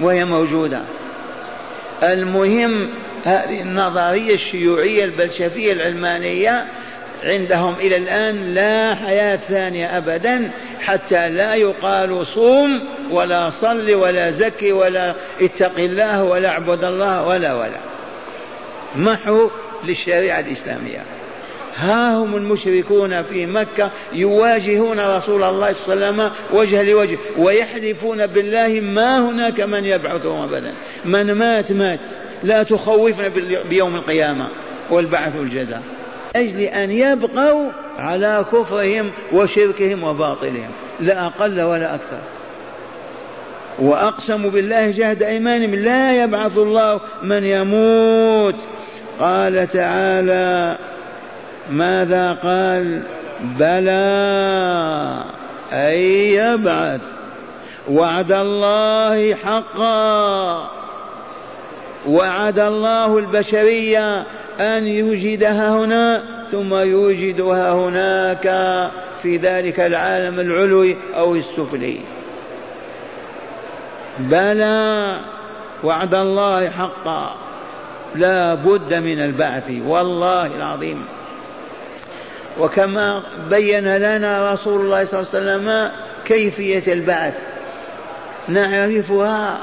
وهي 0.00 0.24
موجودة. 0.24 0.80
المهم 2.02 2.90
هذه 3.24 3.62
النظرية 3.62 4.34
الشيوعية 4.34 5.04
البلشفية 5.04 5.72
العلمانية 5.72 6.66
عندهم 7.24 7.74
إلى 7.80 7.96
الآن 7.96 8.54
لا 8.54 8.94
حياة 8.94 9.36
ثانية 9.36 9.96
أبدا 9.98 10.50
حتى 10.82 11.28
لا 11.28 11.54
يقال 11.54 12.26
صوم 12.26 12.80
ولا 13.10 13.50
صل 13.50 13.94
ولا 13.94 14.30
زكي 14.30 14.72
ولا 14.72 15.14
اتق 15.40 15.78
الله 15.78 16.24
ولا 16.24 16.48
اعبد 16.48 16.84
الله 16.84 17.26
ولا 17.26 17.54
ولا. 17.54 17.80
محو 18.96 19.50
للشريعة 19.84 20.40
الإسلامية. 20.40 21.04
ها 21.76 22.14
هم 22.14 22.36
المشركون 22.36 23.22
في 23.22 23.46
مكة 23.46 23.90
يواجهون 24.12 25.00
رسول 25.00 25.42
الله 25.42 25.72
صلى 25.72 25.94
الله 25.94 26.06
عليه 26.06 26.16
وسلم 26.16 26.30
وجه 26.52 26.82
لوجه 26.82 27.18
ويحلفون 27.38 28.26
بالله 28.26 28.80
ما 28.80 29.18
هناك 29.18 29.60
من 29.60 29.84
يبعثهم 29.84 30.42
أبدا. 30.42 30.72
من 31.04 31.32
مات 31.32 31.72
مات. 31.72 32.00
لا 32.42 32.62
تخوفنا 32.62 33.28
بيوم 33.68 33.94
القيامة. 33.96 34.48
والبعث 34.90 35.36
والجزاء 35.36 35.82
أجل 36.36 36.60
أن 36.60 36.90
يبقوا 36.90 37.70
على 37.98 38.44
كفرهم 38.52 39.10
وشركهم 39.32 40.04
وباطلهم 40.04 40.70
لا 41.00 41.26
أقل 41.26 41.60
ولا 41.60 41.94
أكثر. 41.94 42.18
وأقسموا 43.78 44.50
بالله 44.50 44.90
جهد 44.90 45.22
أيمانهم 45.22 45.74
لا 45.74 46.24
يبعث 46.24 46.58
الله 46.58 47.00
من 47.22 47.44
يموت. 47.46 48.54
قال 49.20 49.68
تعالى 49.68 50.78
ماذا 51.70 52.32
قال؟ 52.32 53.02
بلى 53.58 55.24
أي 55.72 56.34
يبعث 56.34 57.00
وعد 57.90 58.32
الله 58.32 59.34
حقا. 59.34 60.70
وعد 62.08 62.58
الله 62.58 63.18
البشرية 63.18 64.26
أن 64.60 64.86
يوجدها 64.86 65.76
هنا 65.76 66.22
ثم 66.50 66.74
يوجدها 66.74 67.72
هناك 67.72 68.42
في 69.22 69.36
ذلك 69.36 69.80
العالم 69.80 70.40
العلوي 70.40 70.96
أو 71.14 71.34
السفلي. 71.34 72.00
بلى 74.18 75.20
وعد 75.84 76.14
الله 76.14 76.70
حقا. 76.70 77.34
لا 78.14 78.54
بد 78.54 78.94
من 78.94 79.20
البعث 79.20 79.70
والله 79.86 80.46
العظيم. 80.46 81.04
وكما 82.60 83.22
بين 83.50 83.96
لنا 83.96 84.52
رسول 84.52 84.80
الله 84.80 85.04
صلى 85.04 85.20
الله 85.20 85.30
عليه 85.34 85.38
وسلم 85.42 85.92
كيفية 86.24 86.92
البعث. 86.92 87.34
نعرفها 88.48 89.58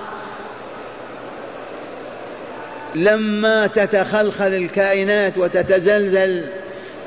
لما 2.96 3.68
تتخلخل 3.68 4.54
الكائنات 4.54 5.38
وتتزلزل 5.38 6.44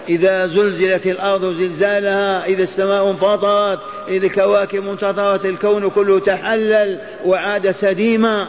إذا 0.08 0.46
زلزلت 0.46 1.06
الأرض 1.06 1.44
زلزالها 1.44 2.46
إذا 2.46 2.62
السماء 2.62 3.10
انفطرت 3.10 3.78
إذا 4.08 4.26
الكواكب 4.26 4.88
انتظرت 4.88 5.44
الكون 5.44 5.90
كله 5.90 6.20
تحلل 6.20 6.98
وعاد 7.24 7.70
سديما. 7.70 8.46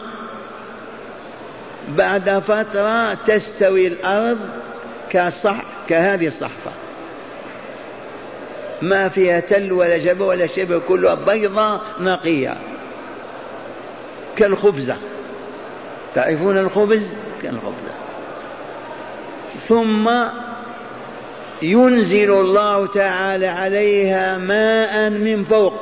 بعد 1.88 2.38
فترة 2.38 3.14
تستوي 3.14 3.86
الأرض 3.86 4.38
كصح 5.10 5.64
كهذه 5.88 6.26
الصحفة. 6.26 6.70
ما 8.82 9.08
فيها 9.08 9.40
تل 9.40 9.72
ولا 9.72 9.96
جبل 9.96 10.22
ولا 10.22 10.46
شبه 10.46 10.78
كلها 10.78 11.14
بيضاء 11.14 11.80
نقية 12.00 12.56
كالخبزة. 14.36 14.96
تعرفون 16.14 16.58
الخبز؟ 16.58 17.16
كالخبزة 17.42 17.94
ثم 19.68 20.10
ينزل 21.62 22.32
الله 22.32 22.86
تعالى 22.86 23.46
عليها 23.46 24.38
ماء 24.38 25.10
من 25.10 25.44
فوق. 25.44 25.74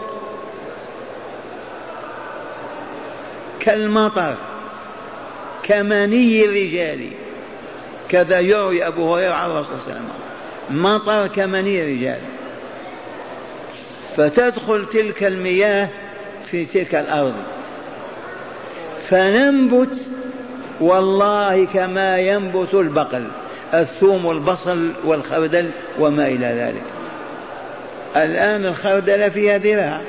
كالمطر 3.60 4.34
كمني 5.62 6.44
الرجال. 6.44 7.08
كذا 8.08 8.40
يروي 8.40 8.86
أبو 8.86 9.14
هريرة 9.14 9.34
عن 9.34 9.50
الرسول 9.50 9.80
صلى 9.80 9.92
الله 9.92 9.94
عليه 9.94 10.04
وسلم. 10.04 10.82
مطر 10.82 11.26
كمني 11.26 11.82
الرجال. 11.82 12.20
فتدخل 14.16 14.86
تلك 14.86 15.24
المياه 15.24 15.88
في 16.50 16.64
تلك 16.64 16.94
الأرض. 16.94 17.34
فننبت 19.08 20.06
والله 20.82 21.64
كما 21.64 22.18
ينبت 22.18 22.74
البقل 22.74 23.28
الثوم 23.74 24.24
والبصل 24.24 24.92
والخردل 25.04 25.70
وما 25.98 26.26
إلى 26.26 26.46
ذلك. 26.46 26.82
الآن 28.16 28.66
الخردل 28.66 29.30
فيها 29.30 29.58
ذراع. 29.58 30.02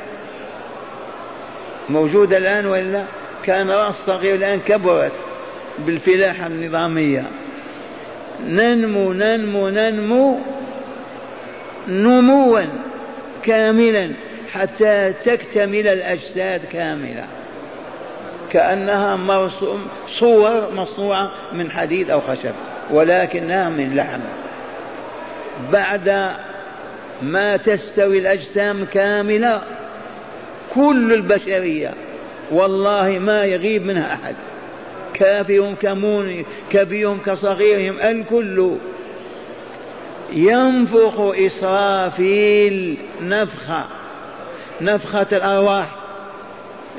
موجودة 1.89 2.37
الآن 2.37 2.65
ولا 2.65 3.03
كان 3.43 3.71
رأس 3.71 3.95
صغير 3.95 4.35
الآن 4.35 4.59
كبرت 4.59 5.11
بالفلاحة 5.79 6.47
النظامية. 6.47 7.25
ننمو 8.47 9.13
ننمو 9.13 9.69
ننمو 9.69 10.39
نموا 11.87 12.61
كاملا 13.43 14.11
حتى 14.51 15.13
تكتمل 15.13 15.87
الأجساد 15.87 16.65
كاملة. 16.65 17.25
كأنها 18.53 19.15
مرسوم 19.15 19.87
صور 20.07 20.71
مصنوعة 20.71 21.31
من 21.53 21.71
حديد 21.71 22.09
أو 22.09 22.21
خشب 22.21 22.53
ولكنها 22.91 23.69
من 23.69 23.95
لحم. 23.95 24.19
بعد 25.71 26.31
ما 27.21 27.57
تستوي 27.57 28.17
الأجسام 28.17 28.85
كاملة 28.85 29.61
كل 30.75 31.13
البشرية 31.13 31.93
والله 32.51 33.19
ما 33.19 33.43
يغيب 33.43 33.85
منها 33.85 34.13
أحد. 34.13 34.35
كافرهم 35.13 35.75
كمون 35.75 36.45
كبيرهم 36.71 37.19
كصغيرهم 37.25 37.99
الكل 37.99 38.75
ينفخ 40.33 41.19
إسرافيل 41.19 42.97
نفخة 43.21 43.83
نفخة 44.81 45.27
الأرواح. 45.31 46.02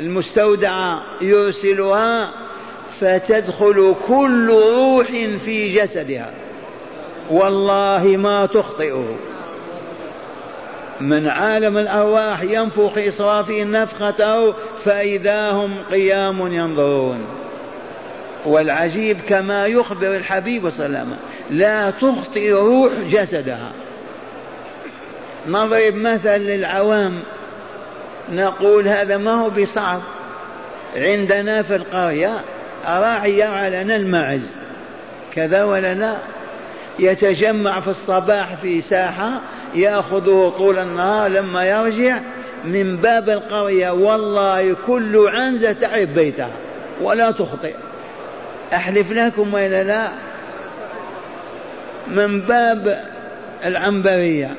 المستودعة 0.01 1.03
يرسلها 1.21 2.31
فتدخل 3.01 3.95
كل 4.09 4.51
روح 4.51 5.07
في 5.45 5.73
جسدها. 5.73 6.31
والله 7.31 8.17
ما 8.17 8.47
تخطئه. 8.47 9.17
من 11.01 11.29
عالم 11.29 11.79
الأرواح 11.79 12.43
ينفخ 12.43 12.99
إسرافيل 12.99 13.71
نفخته 13.71 14.53
فإذا 14.85 15.51
هم 15.51 15.75
قيام 15.91 16.55
ينظرون. 16.55 17.25
والعجيب 18.47 19.21
كما 19.29 19.67
يخبر 19.67 20.17
الحبيب 20.17 20.71
صلى 20.71 20.87
الله 20.87 20.99
عليه 20.99 21.09
وسلم 21.09 21.17
لا 21.51 21.91
تخطئ 21.91 22.51
روح 22.51 22.93
جسدها. 23.11 23.73
نضرب 25.49 25.95
مثل 25.95 26.39
للعوام 26.39 27.23
نقول 28.33 28.89
هذا 28.89 29.17
ما 29.17 29.33
هو 29.33 29.51
بصعب. 29.51 30.01
عندنا 30.97 31.63
في 31.63 31.77
القرية 31.77 32.41
راعي 32.87 33.39
يرعى 33.39 33.71
لنا 33.71 33.97
المعز 33.97 34.57
كذا 35.35 35.65
ولا 35.65 35.95
لا؟ 35.95 36.17
يتجمع 36.99 37.81
في 37.81 37.89
الصباح 37.89 38.55
في 38.55 38.81
ساحة 38.81 39.41
يأخذه 39.75 40.53
طول 40.59 40.79
النهار 40.79 41.31
لما 41.31 41.65
يرجع 41.65 42.19
من 42.65 42.97
باب 42.97 43.31
القرية 43.31 43.91
والله 43.91 44.77
كل 44.87 45.29
عنزة 45.29 45.73
تعرف 45.73 46.11
بيتها 46.11 46.51
ولا 47.03 47.31
تخطئ. 47.31 47.75
أحلف 48.75 49.13
لكم 49.13 49.55
وإلا 49.55 49.83
لا؟ 49.83 50.11
من 52.09 52.41
باب 52.41 53.05
العنبرية 53.65 54.55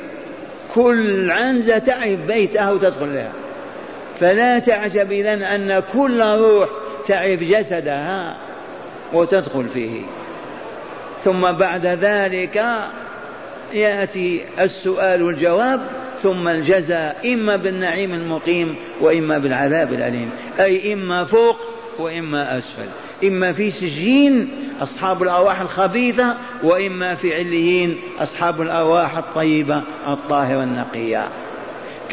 كل 0.73 1.31
عنزة 1.31 1.77
تعرف 1.77 2.19
بيتها 2.27 2.71
وتدخل 2.71 3.13
لها. 3.13 3.31
فلا 4.19 4.59
تعجب 4.59 5.11
إذا 5.11 5.55
أن 5.55 5.83
كل 5.93 6.21
روح 6.21 6.69
تعرف 7.07 7.39
جسدها 7.39 8.37
وتدخل 9.13 9.69
فيه. 9.69 10.01
ثم 11.23 11.51
بعد 11.51 11.85
ذلك 11.85 12.65
يأتي 13.73 14.41
السؤال 14.59 15.23
والجواب 15.23 15.81
ثم 16.23 16.47
الجزاء 16.47 17.33
إما 17.33 17.55
بالنعيم 17.55 18.13
المقيم 18.13 18.75
وإما 19.01 19.37
بالعذاب 19.37 19.93
الأليم. 19.93 20.29
أي 20.59 20.93
إما 20.93 21.23
فوق 21.23 21.57
وإما 21.99 22.57
أسفل. 22.57 22.89
إما 23.23 23.53
في 23.53 23.71
سجين 23.71 24.49
أصحاب 24.81 25.23
الأرواح 25.23 25.61
الخبيثة 25.61 26.35
وإما 26.63 27.15
في 27.15 27.35
عليين 27.35 27.99
أصحاب 28.19 28.61
الأرواح 28.61 29.17
الطيبة 29.17 29.81
الطاهرة 30.07 30.63
النقية. 30.63 31.27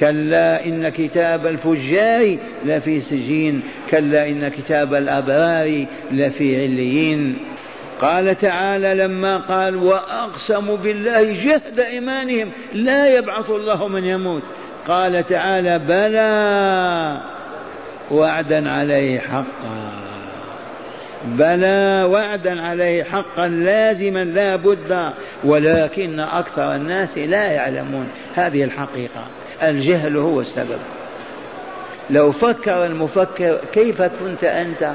كلا 0.02 0.64
إن 0.64 0.88
كتاب 0.88 1.46
الفجار 1.46 2.38
لفي 2.64 3.00
سجين 3.00 3.62
كلا 3.90 4.28
إن 4.28 4.48
كتاب 4.48 4.94
الأبرار 4.94 5.86
لفي 6.10 6.62
عليين. 6.62 7.38
قال 8.00 8.38
تعالى 8.38 8.94
لما 8.94 9.36
قال 9.36 9.76
وأقسموا 9.76 10.76
بالله 10.76 11.22
جهد 11.22 11.80
إيمانهم 11.80 12.50
لا 12.72 13.14
يبعث 13.14 13.50
الله 13.50 13.88
من 13.88 14.04
يموت. 14.04 14.42
قال 14.88 15.26
تعالى 15.26 15.78
بلى 15.78 17.20
وعدا 18.10 18.70
عليه 18.70 19.18
حقا. 19.18 19.92
بلى 21.24 22.08
وعدا 22.10 22.60
عليه 22.60 23.02
حقا 23.02 23.48
لازما 23.48 24.24
لا 24.24 24.56
بد 24.56 25.12
ولكن 25.44 26.20
أكثر 26.20 26.74
الناس 26.74 27.18
لا 27.18 27.44
يعلمون. 27.44 28.08
هذه 28.34 28.64
الحقيقة. 28.64 29.41
الجهل 29.62 30.16
هو 30.16 30.40
السبب. 30.40 30.78
لو 32.10 32.32
فكر 32.32 32.86
المفكر 32.86 33.58
كيف 33.72 34.02
كنت 34.02 34.44
أنت 34.44 34.92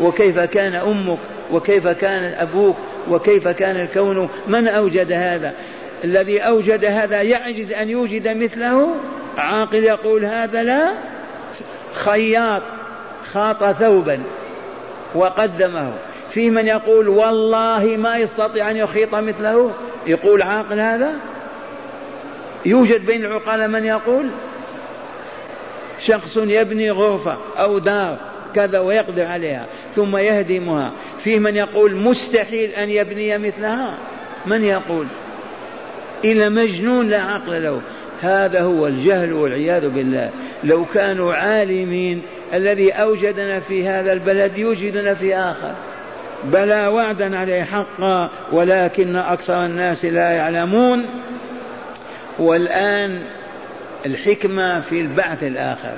وكيف 0.00 0.38
كان 0.38 0.74
أمك 0.74 1.18
وكيف 1.52 1.88
كان 1.88 2.24
أبوك 2.24 2.76
وكيف 3.10 3.48
كان 3.48 3.76
الكون 3.76 4.28
من 4.46 4.68
أوجد 4.68 5.12
هذا؟ 5.12 5.52
الذي 6.04 6.40
أوجد 6.40 6.84
هذا 6.84 7.22
يعجز 7.22 7.72
أن 7.72 7.88
يوجد 7.88 8.28
مثله؟ 8.28 8.94
عاقل 9.38 9.84
يقول 9.84 10.24
هذا 10.24 10.62
لا. 10.62 10.94
خياط 11.92 12.62
خاط 13.32 13.64
ثوبا 13.64 14.22
وقدمه. 15.14 15.92
في 16.30 16.50
من 16.50 16.66
يقول 16.66 17.08
والله 17.08 17.96
ما 17.98 18.16
يستطيع 18.16 18.70
أن 18.70 18.76
يخيط 18.76 19.14
مثله؟ 19.14 19.70
يقول 20.06 20.42
عاقل 20.42 20.80
هذا؟ 20.80 21.12
يوجد 22.66 23.06
بين 23.06 23.24
العقلاء 23.24 23.68
من 23.68 23.84
يقول 23.84 24.26
شخص 26.06 26.36
يبني 26.36 26.90
غرفة 26.90 27.38
أو 27.58 27.78
دار 27.78 28.18
كذا 28.54 28.78
ويقدر 28.78 29.26
عليها 29.26 29.66
ثم 29.96 30.16
يهدمها. 30.16 30.92
فيه 31.18 31.38
من 31.38 31.56
يقول 31.56 31.94
مستحيل 31.94 32.70
أن 32.70 32.90
يبني 32.90 33.38
مثلها. 33.38 33.94
من 34.46 34.64
يقول؟ 34.64 35.06
إلى 36.24 36.48
مجنون 36.48 37.08
لا 37.08 37.22
عقل 37.22 37.62
له. 37.62 37.80
هذا 38.20 38.62
هو 38.62 38.86
الجهل 38.86 39.32
والعياذ 39.32 39.88
بالله. 39.88 40.30
لو 40.64 40.84
كانوا 40.84 41.34
عالمين 41.34 42.22
الذي 42.54 42.92
أوجدنا 42.92 43.60
في 43.60 43.88
هذا 43.88 44.12
البلد 44.12 44.58
يوجدنا 44.58 45.14
في 45.14 45.36
آخر. 45.36 45.72
بلى 46.44 46.86
وعدا 46.86 47.38
عليه 47.38 47.62
حقا 47.62 48.30
ولكن 48.52 49.16
أكثر 49.16 49.64
الناس 49.64 50.04
لا 50.04 50.30
يعلمون. 50.30 51.06
والآن 52.38 53.22
الحكمة 54.06 54.80
في 54.80 55.00
البعث 55.00 55.42
الآخر. 55.42 55.94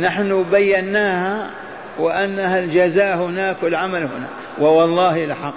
نحن 0.00 0.42
بيناها 0.42 1.50
وأنها 1.98 2.58
الجزاء 2.58 3.16
هناك 3.16 3.56
والعمل 3.62 4.02
هنا 4.02 4.28
ووالله 4.60 5.24
الحق. 5.24 5.54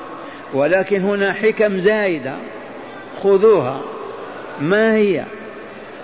ولكن 0.54 1.02
هنا 1.02 1.34
حكم 1.34 1.80
زايدة 1.80 2.34
خذوها. 3.24 3.82
ما 4.62 4.96
هي؟ 4.96 5.24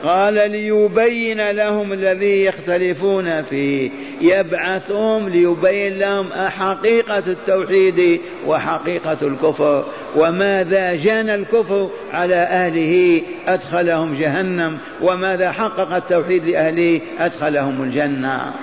قال 0.04 0.34
ليبين 0.34 1.52
لهم 1.52 1.94
الذي 1.94 2.44
يختلفون 2.44 3.42
فيه. 3.42 3.90
يبعثهم 4.22 5.30
ليبين 5.30 6.00
لهم 6.00 6.30
حقيقة 6.34 7.24
التوحيد 7.28 8.22
وحقيقة 8.48 9.18
الكفر. 9.22 9.86
وماذا 10.16 10.96
جنى 10.96 11.36
الكفر 11.36 11.90
على 12.14 12.36
أهله؟ 12.36 13.22
أدخلهم 13.48 14.20
جهنم. 14.20 14.78
وماذا 15.02 15.52
حقق 15.52 15.96
التوحيد 15.96 16.46
لأهله؟ 16.46 17.02
أدخلهم 17.20 17.84
الجنة. 17.84 18.54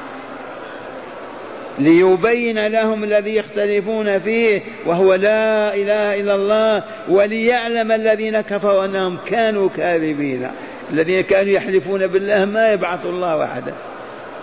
ليبين 1.79 2.67
لهم 2.67 3.05
الذي 3.05 3.37
يختلفون 3.37 4.19
فيه 4.19 4.63
وهو 4.87 5.15
لا 5.15 5.75
إله 5.75 6.21
إلا 6.21 6.35
الله 6.35 6.85
وليعلم 7.09 7.93
الذين 7.93 8.41
كفروا 8.41 8.85
أنهم 8.85 9.19
كانوا 9.27 9.69
كاذبين. 9.69 10.49
الذين 10.91 11.21
كانوا 11.21 11.53
يحلفون 11.53 12.07
بالله 12.07 12.45
ما 12.45 12.73
يبعث 12.73 13.07
الله 13.07 13.45
أحدا. 13.45 13.73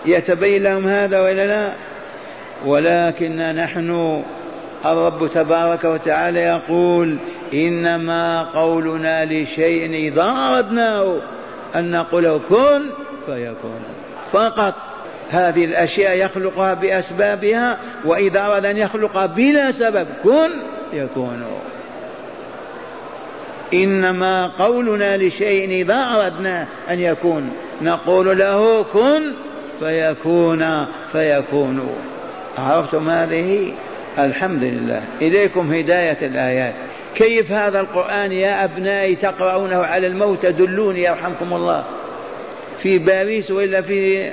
يتبين 0.06 0.62
لهم 0.62 0.88
هذا 0.88 1.20
ولا 1.20 1.46
لا؟ 1.46 1.74
ولكن 2.66 3.36
نحن 3.36 4.22
الرب 4.86 5.26
تبارك 5.26 5.84
وتعالى 5.84 6.40
يقول 6.40 7.18
إنما 7.54 8.42
قولنا 8.42 9.24
لشيء 9.24 9.90
إذا 9.90 10.22
أردناه 10.22 11.20
أن 11.76 11.90
نقول 11.90 12.40
كن 12.48 12.82
فيكون. 13.26 13.80
فقط 14.32 14.74
هذه 15.30 15.64
الأشياء 15.64 16.18
يخلقها 16.18 16.74
بأسبابها 16.74 17.78
وإذا 18.04 18.40
أراد 18.40 18.66
أن 18.66 18.76
يخلق 18.76 19.26
بلا 19.26 19.72
سبب 19.72 20.06
كن 20.22 20.50
يكون. 20.92 21.42
إنما 23.74 24.46
قولنا 24.58 25.16
لشيء 25.16 25.70
إذا 25.70 25.96
أردنا 25.96 26.66
أن 26.90 27.00
يكون. 27.00 27.50
نقول 27.82 28.38
له 28.38 28.82
كن 28.82 29.32
فيكون 29.80 30.86
فيكون. 31.12 31.88
عرفتم 32.58 33.08
هذه؟ 33.08 33.72
الحمد 34.18 34.62
لله. 34.62 35.02
إليكم 35.22 35.72
هداية 35.72 36.18
الآيات. 36.22 36.74
كيف 37.14 37.52
هذا 37.52 37.80
القرآن 37.80 38.32
يا 38.32 38.64
أبنائي 38.64 39.14
تقرؤونه 39.14 39.76
على 39.76 40.06
الموت 40.06 40.46
دلوني 40.46 41.02
يرحمكم 41.02 41.52
الله؟ 41.52 41.84
في 42.82 42.98
باريس 42.98 43.50
وإلا 43.50 43.82
في 43.82 44.30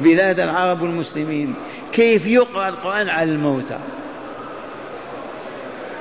بلاد 0.00 0.40
العرب 0.40 0.82
والمسلمين 0.82 1.54
كيف 1.92 2.26
يقرأ 2.26 2.68
القرآن 2.68 3.08
على 3.08 3.30
الموتى 3.30 3.78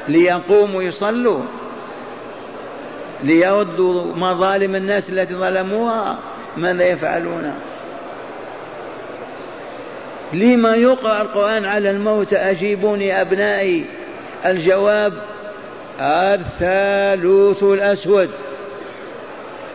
ليقوموا 0.07 0.83
يصلوا 0.83 1.41
ليردوا 3.23 4.15
مظالم 4.15 4.75
الناس 4.75 5.09
التي 5.09 5.33
ظلموها 5.33 6.17
ماذا 6.57 6.87
يفعلون؟ 6.87 7.53
لما 10.33 10.75
يقرأ 10.75 11.21
القرآن 11.21 11.65
على 11.65 11.89
الموت 11.89 12.33
أجيبوني 12.33 13.21
أبنائي 13.21 13.85
الجواب 14.45 15.13
الثالوث 15.99 17.63
الأسود 17.63 18.29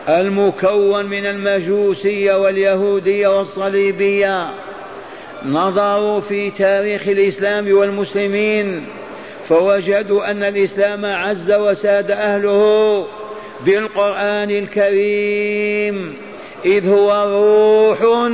المكون 0.09 1.05
من 1.05 1.25
المجوسية 1.25 2.33
واليهودية 2.33 3.27
والصليبية 3.27 4.51
نظروا 5.45 6.19
في 6.19 6.51
تاريخ 6.51 7.07
الإسلام 7.07 7.77
والمسلمين. 7.77 8.85
فوجدوا 9.51 10.31
أن 10.31 10.43
الإسلام 10.43 11.05
عز 11.05 11.51
وساد 11.51 12.11
أهله 12.11 13.07
بالقرآن 13.65 14.51
الكريم 14.51 16.17
إذ 16.65 16.89
هو 16.89 17.11
روح 17.29 18.29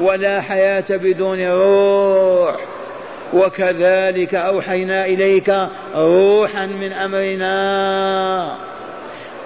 ولا 0.00 0.40
حياة 0.40 0.84
بدون 0.90 1.50
روح. 1.50 2.56
وكذلك 3.32 4.34
أوحينا 4.34 5.04
إليك 5.04 5.54
روحا 5.94 6.66
من 6.66 6.92
أمرنا. 6.92 8.56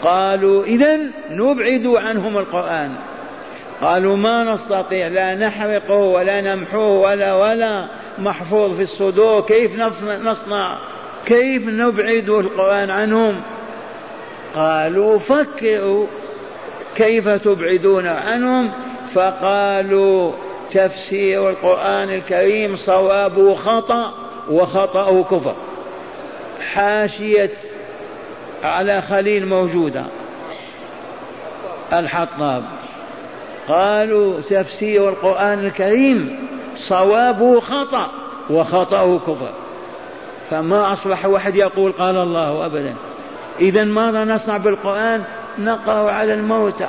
قالوا 0.02 0.64
إذا 0.64 0.98
نبعد 1.30 1.86
عنهم 1.86 2.38
القرآن. 2.38 2.92
قالوا 3.82 4.16
ما 4.16 4.44
نستطيع 4.44 5.08
لا 5.08 5.34
نحرقه 5.34 5.94
ولا 5.94 6.40
نمحوه 6.40 6.90
ولا 6.90 7.34
ولا 7.34 7.88
محفوظ 8.18 8.76
في 8.76 8.82
الصدور 8.82 9.40
كيف 9.40 9.76
نصنع؟ 10.06 10.97
كيف 11.26 11.68
نبعد 11.68 12.28
القرآن 12.28 12.90
عنهم؟ 12.90 13.40
قالوا 14.54 15.18
فكروا 15.18 16.06
كيف 16.96 17.28
تبعدون 17.28 18.06
عنهم؟ 18.06 18.70
فقالوا 19.14 20.32
تفسير 20.70 21.50
القرآن 21.50 22.10
الكريم 22.10 22.76
صوابه 22.76 23.54
خطأ 23.54 24.14
وخطأه 24.50 25.22
كفر. 25.22 25.54
حاشية 26.72 27.50
على 28.64 29.02
خليل 29.02 29.46
موجودة. 29.46 30.04
الحطاب. 31.92 32.64
قالوا 33.68 34.40
تفسير 34.40 35.08
القرآن 35.08 35.58
الكريم 35.58 36.48
صوابه 36.76 37.60
خطأ 37.60 38.10
وخطأه 38.50 39.18
كفر. 39.18 39.52
فما 40.50 40.92
أصبح 40.92 41.26
واحد 41.26 41.56
يقول 41.56 41.92
قال 41.92 42.16
الله 42.16 42.66
أبدا. 42.66 42.94
إذا 43.60 43.84
ماذا 43.84 44.24
نصنع 44.24 44.56
بالقرآن؟ 44.56 45.22
نقرأ 45.58 46.10
على 46.10 46.34
الموتى. 46.34 46.88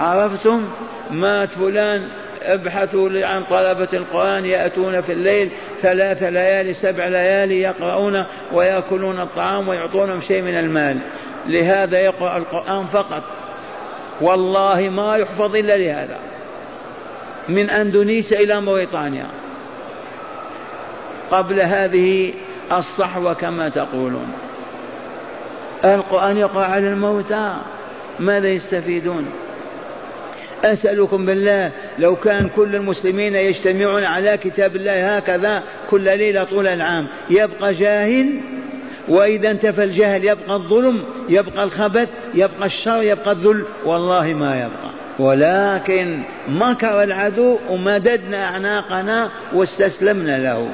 عرفتم؟ 0.00 0.68
مات 1.10 1.48
فلان 1.48 2.08
ابحثوا 2.42 3.26
عن 3.26 3.44
طلبة 3.44 3.88
القرآن 3.92 4.46
يأتون 4.46 5.00
في 5.00 5.12
الليل 5.12 5.50
ثلاث 5.82 6.22
ليالي 6.22 6.74
سبع 6.74 7.06
ليالي 7.06 7.60
يقرؤون 7.60 8.24
ويأكلون 8.52 9.20
الطعام 9.20 9.68
ويعطونهم 9.68 10.20
شيء 10.20 10.42
من 10.42 10.58
المال. 10.58 10.98
لهذا 11.46 12.00
يقرأ 12.00 12.36
القرآن 12.36 12.86
فقط. 12.86 13.22
والله 14.20 14.88
ما 14.88 15.16
يحفظ 15.16 15.56
إلا 15.56 15.76
لهذا. 15.76 16.18
من 17.48 17.70
أندونيسيا 17.70 18.40
إلى 18.40 18.60
موريتانيا. 18.60 19.26
قبل 21.30 21.60
هذه 21.60 22.32
الصحوة 22.72 23.34
كما 23.34 23.68
تقولون. 23.68 24.32
القرآن 25.84 26.36
يقرأ 26.36 26.64
على 26.64 26.88
الموتى. 26.88 27.54
ماذا 28.20 28.48
يستفيدون؟ 28.48 29.26
أسألكم 30.64 31.26
بالله 31.26 31.70
لو 31.98 32.16
كان 32.16 32.48
كل 32.48 32.76
المسلمين 32.76 33.34
يجتمعون 33.34 34.04
على 34.04 34.36
كتاب 34.36 34.76
الله 34.76 35.16
هكذا 35.16 35.62
كل 35.90 36.18
ليلة 36.18 36.44
طول 36.44 36.66
العام 36.66 37.06
يبقى 37.30 37.74
جاهل؟ 37.74 38.40
وإذا 39.08 39.50
انتفى 39.50 39.84
الجهل 39.84 40.24
يبقى 40.24 40.56
الظلم 40.56 41.04
يبقى 41.28 41.64
الخبث 41.64 42.08
يبقى 42.34 42.66
الشر 42.66 43.02
يبقى 43.02 43.32
الذل. 43.32 43.64
والله 43.84 44.34
ما 44.34 44.56
يبقى. 44.56 44.90
ولكن 45.18 46.22
مكر 46.48 47.02
العدو 47.02 47.58
ومددنا 47.68 48.44
أعناقنا 48.44 49.30
واستسلمنا 49.52 50.38
له. 50.38 50.68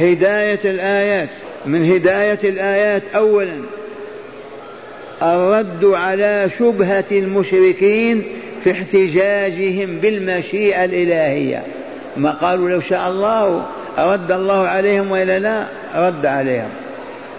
هداية 0.00 0.60
الآيات 0.64 1.28
من 1.66 1.92
هداية 1.92 2.38
الآيات 2.44 3.02
أولا 3.14 3.60
الرد 5.22 5.84
على 5.84 6.50
شبهة 6.58 7.04
المشركين 7.12 8.24
في 8.64 8.72
احتجاجهم 8.72 10.00
بالمشيئة 10.00 10.84
الإلهية. 10.84 11.62
ما 12.16 12.30
قالوا 12.30 12.70
لو 12.70 12.80
شاء 12.80 13.08
الله 13.08 13.66
أرد 13.98 14.32
الله 14.32 14.68
عليهم 14.68 15.10
وإلا 15.10 15.38
لا 15.38 15.66
رد 15.94 16.26
عليهم. 16.26 16.70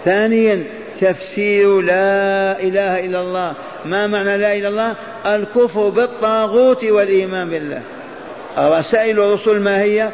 ثانيا 0.04 0.62
تفسير 1.00 1.80
لا 1.80 2.60
إله 2.62 3.04
إلا 3.04 3.20
الله. 3.20 3.52
ما 3.84 4.06
معنى 4.06 4.36
لا 4.36 4.52
إله 4.52 4.58
إلا 4.58 4.68
الله؟ 4.68 4.94
الكفر 5.26 5.88
بالطاغوت 5.88 6.84
والإيمان 6.84 7.50
بالله. 7.50 7.82
رسائل 8.58 9.20
الرسل 9.20 9.60
ما 9.60 9.82
هي؟ 9.82 10.10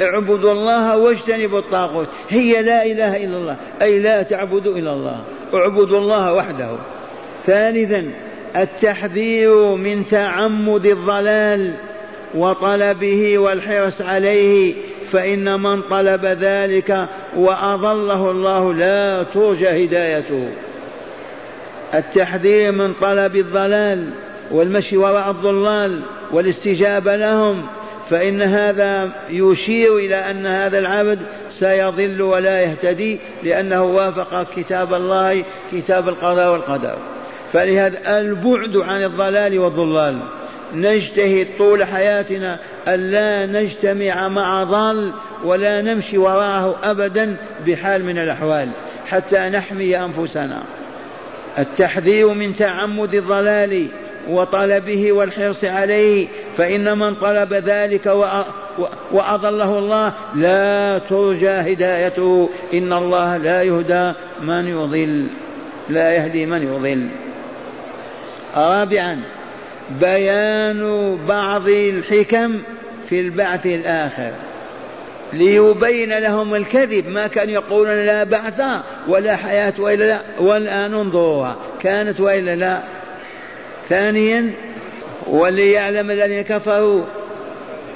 اعبدوا 0.00 0.52
الله 0.52 0.96
واجتنبوا 0.96 1.58
الطاغوت. 1.58 2.08
هي 2.28 2.62
لا 2.62 2.84
إله 2.84 3.16
إلا 3.16 3.36
الله. 3.36 3.56
أي 3.82 3.98
لا 3.98 4.22
تعبدوا 4.22 4.76
إلا 4.76 4.92
الله. 4.92 5.20
اعبدوا 5.54 5.98
الله 5.98 6.32
وحده. 6.32 6.76
ثالثا 7.46 8.10
التحذير 8.56 9.74
من 9.74 10.06
تعمد 10.06 10.86
الضلال 10.86 11.74
وطلبه 12.34 13.38
والحرص 13.38 14.02
عليه. 14.02 14.74
فإن 15.12 15.60
من 15.60 15.82
طلب 15.82 16.24
ذلك 16.24 17.08
وأضله 17.36 18.30
الله 18.30 18.74
لا 18.74 19.22
ترجى 19.22 19.84
هدايته. 19.84 20.48
التحذير 21.94 22.72
من 22.72 22.92
طلب 22.92 23.36
الضلال 23.36 24.10
والمشي 24.50 24.96
وراء 24.96 25.30
الضلال 25.30 26.00
والاستجابة 26.32 27.16
لهم 27.16 27.66
فإن 28.10 28.42
هذا 28.42 29.10
يشير 29.30 29.96
إلى 29.96 30.16
أن 30.16 30.46
هذا 30.46 30.78
العبد 30.78 31.18
سيضل 31.58 32.22
ولا 32.22 32.62
يهتدي 32.62 33.18
لأنه 33.42 33.82
وافق 33.82 34.46
كتاب 34.56 34.94
الله 34.94 35.44
كتاب 35.72 36.08
القضاء 36.08 36.52
والقدر. 36.52 36.96
فلهذا 37.52 38.18
البعد 38.18 38.76
عن 38.76 39.04
الضلال 39.04 39.58
والضلال. 39.58 40.20
نجتهد 40.74 41.48
طول 41.58 41.84
حياتنا 41.84 42.58
ألا 42.88 43.60
نجتمع 43.60 44.28
مع 44.28 44.64
ضال 44.64 45.12
ولا 45.44 45.82
نمشي 45.82 46.18
وراءه 46.18 46.76
أبدا 46.84 47.36
بحال 47.66 48.04
من 48.04 48.18
الأحوال 48.18 48.68
حتى 49.06 49.38
نحمي 49.38 49.98
أنفسنا. 49.98 50.62
التحذير 51.58 52.28
من 52.28 52.54
تعمد 52.54 53.14
الضلال 53.14 53.88
وطلبه 54.28 55.12
والحرص 55.12 55.64
عليه 55.64 56.26
فإن 56.58 56.98
من 56.98 57.14
طلب 57.14 57.54
ذلك 57.54 58.06
وأضله 59.12 59.78
الله 59.78 60.12
لا 60.34 60.98
ترجى 60.98 61.48
هدايته. 61.48 62.48
إن 62.74 62.92
الله 62.92 63.36
لا 63.36 63.62
يهدى 63.62 64.12
من 64.40 64.68
يضل 64.68 65.26
لا 65.88 66.12
يهدي 66.12 66.46
من 66.46 66.62
يضل. 66.62 67.08
رابعا 68.56 69.20
بيان 70.00 71.16
بعض 71.28 71.68
الحكم 71.68 72.58
في 73.08 73.20
البعث 73.20 73.66
الآخر 73.66 74.30
ليبين 75.32 76.18
لهم 76.18 76.54
الكذب. 76.54 77.08
ما 77.08 77.26
كانوا 77.26 77.52
يقولون 77.52 78.06
لا 78.06 78.24
بعث 78.24 78.62
ولا 79.08 79.36
حياة 79.36 79.74
وإلا 79.78 80.04
لا 80.04 80.20
والآن 80.38 80.94
انظروها 80.94 81.56
كانت 81.82 82.20
وإلا 82.20 82.56
لا 82.56 82.95
ثانيا 83.88 84.52
وليعلم 85.26 86.10
الذين 86.10 86.42
كفروا 86.42 87.04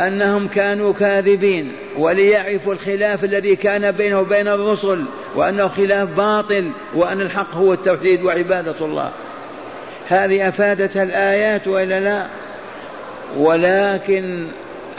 أنهم 0.01 0.49
كانوا 0.49 0.93
كاذبين 0.93 1.73
وليعرفوا 1.99 2.73
الخلاف 2.73 3.25
الذي 3.25 3.57
كان 3.57 3.91
بينه 3.91 4.21
وبين 4.21 4.49
الرسل 4.49 5.05
وأنه 5.35 5.69
خلاف 5.69 6.09
باطل 6.09 6.71
وأن 6.95 7.21
الحق 7.21 7.55
هو 7.55 7.73
التوحيد 7.73 8.23
وعبادة 8.23 8.75
الله. 8.81 9.11
هذه 10.09 10.49
أفادتها 10.49 11.03
الآيات 11.03 11.69
وإلا 11.69 12.01
لا؟ 12.01 12.27
ولكن 13.37 14.47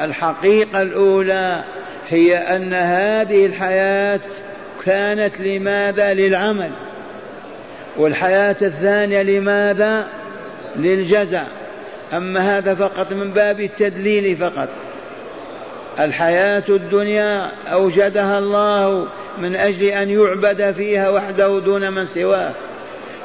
الحقيقة 0.01 0.81
الأولى 0.81 1.63
هي 2.09 2.37
أن 2.37 2.73
هذه 2.73 3.45
الحياة 3.45 4.19
كانت 4.85 5.39
لماذا 5.39 6.13
للعمل؟ 6.13 6.71
والحياة 7.97 8.55
الثانية 8.61 9.21
لماذا؟ 9.21 10.07
للجزع 10.75 11.43
أما 12.13 12.57
هذا 12.57 12.75
فقط 12.75 13.11
من 13.11 13.31
باب 13.31 13.59
التدليل 13.59 14.37
فقط. 14.37 14.69
الحياة 15.99 16.63
الدنيا 16.69 17.51
أوجدها 17.73 18.37
الله 18.37 19.07
من 19.37 19.55
أجل 19.55 19.83
أن 19.83 20.09
يعبد 20.09 20.71
فيها 20.71 21.09
وحده 21.09 21.59
دون 21.59 21.91
من 21.93 22.05
سواه. 22.05 22.51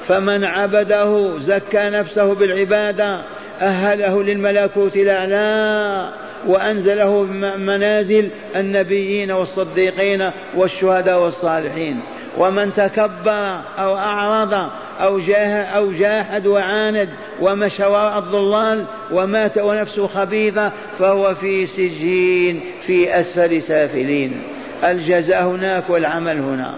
فمن 0.08 0.44
عبده 0.44 1.38
زكى 1.38 1.90
نفسه 1.90 2.34
بالعبادة 2.34 3.22
أهله 3.60 4.22
للملكوت 4.22 4.96
الأعلى 4.96 6.12
وأنزله 6.46 7.22
منازل 7.56 8.28
النبيين 8.56 9.30
والصديقين 9.30 10.30
والشهداء 10.56 11.22
والصالحين. 11.22 12.00
ومن 12.38 12.72
تكبر 12.72 13.58
أو 13.78 13.96
أعرض 13.96 14.70
أو 15.00 15.18
جاه 15.18 15.64
أو 15.64 15.92
جاحد 15.92 16.46
وعاند 16.46 17.08
ومشى 17.40 17.84
وراء 17.84 18.18
الضلال 18.18 18.84
ومات 19.12 19.58
ونفسه 19.58 20.06
خبيثة 20.06 20.72
فهو 20.98 21.34
في 21.34 21.66
سجين 21.66 22.60
في 22.86 23.20
أسفل 23.20 23.62
سافلين. 23.62 24.42
الجزاء 24.84 25.42
هناك 25.42 25.90
والعمل 25.90 26.38
هنا. 26.38 26.74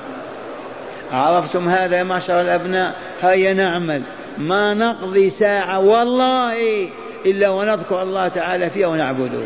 عرفتم 1.12 1.68
هذا 1.68 1.96
يا 1.96 2.02
معشر 2.02 2.40
الأبناء؟ 2.40 2.94
هيا 3.22 3.52
نعمل. 3.52 4.02
ما 4.38 4.74
نقضي 4.74 5.30
ساعة 5.30 5.78
والله 5.78 6.88
إلا 7.26 7.48
ونذكر 7.48 8.02
الله 8.02 8.28
تعالى 8.28 8.70
فيها 8.70 8.86
ونعبده. 8.86 9.42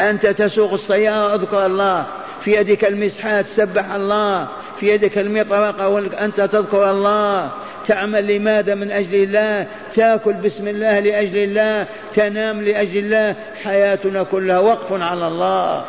أنت 0.00 0.26
تسوق 0.26 0.72
السيارة 0.72 1.34
أذكر 1.34 1.66
الله. 1.66 2.06
في 2.40 2.56
يدك 2.56 2.84
المسحات 2.84 3.46
سبح 3.46 3.92
الله. 3.94 4.48
في 4.80 4.88
يدك 4.88 5.18
المطرقة 5.18 6.24
أنت 6.24 6.40
تذكر 6.40 6.90
الله 6.90 7.50
تعمل 7.86 8.36
لماذا 8.36 8.74
من 8.74 8.90
أجل 8.90 9.14
الله؟ 9.14 9.66
تأكل 9.94 10.32
بسم 10.32 10.68
الله 10.68 11.00
لأجل 11.00 11.36
الله 11.36 11.86
تنام 12.14 12.62
لأجل 12.62 12.98
الله 12.98 13.36
حياتنا 13.64 14.22
كلها 14.22 14.58
وقف 14.58 15.02
على 15.02 15.26
الله. 15.26 15.84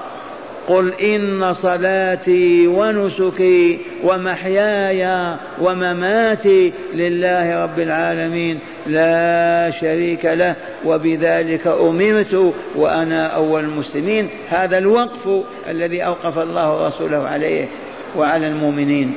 قل 0.67 0.93
إن 0.93 1.53
صلاتي 1.53 2.67
ونسكي 2.67 3.79
ومحياي 4.03 5.35
ومماتي 5.61 6.73
لله 6.93 7.63
رب 7.63 7.79
العالمين 7.79 8.59
لا 8.87 9.71
شريك 9.81 10.25
له 10.25 10.55
وبذلك 10.85 11.67
أمرت 11.67 12.53
وأنا 12.75 13.27
أول 13.27 13.63
المسلمين. 13.63 14.29
هذا 14.49 14.77
الوقف 14.77 15.43
الذي 15.69 16.05
أوقف 16.05 16.39
الله 16.39 16.75
ورسوله 16.75 17.27
عليه. 17.27 17.67
وعلى 18.15 18.47
المؤمنين. 18.47 19.13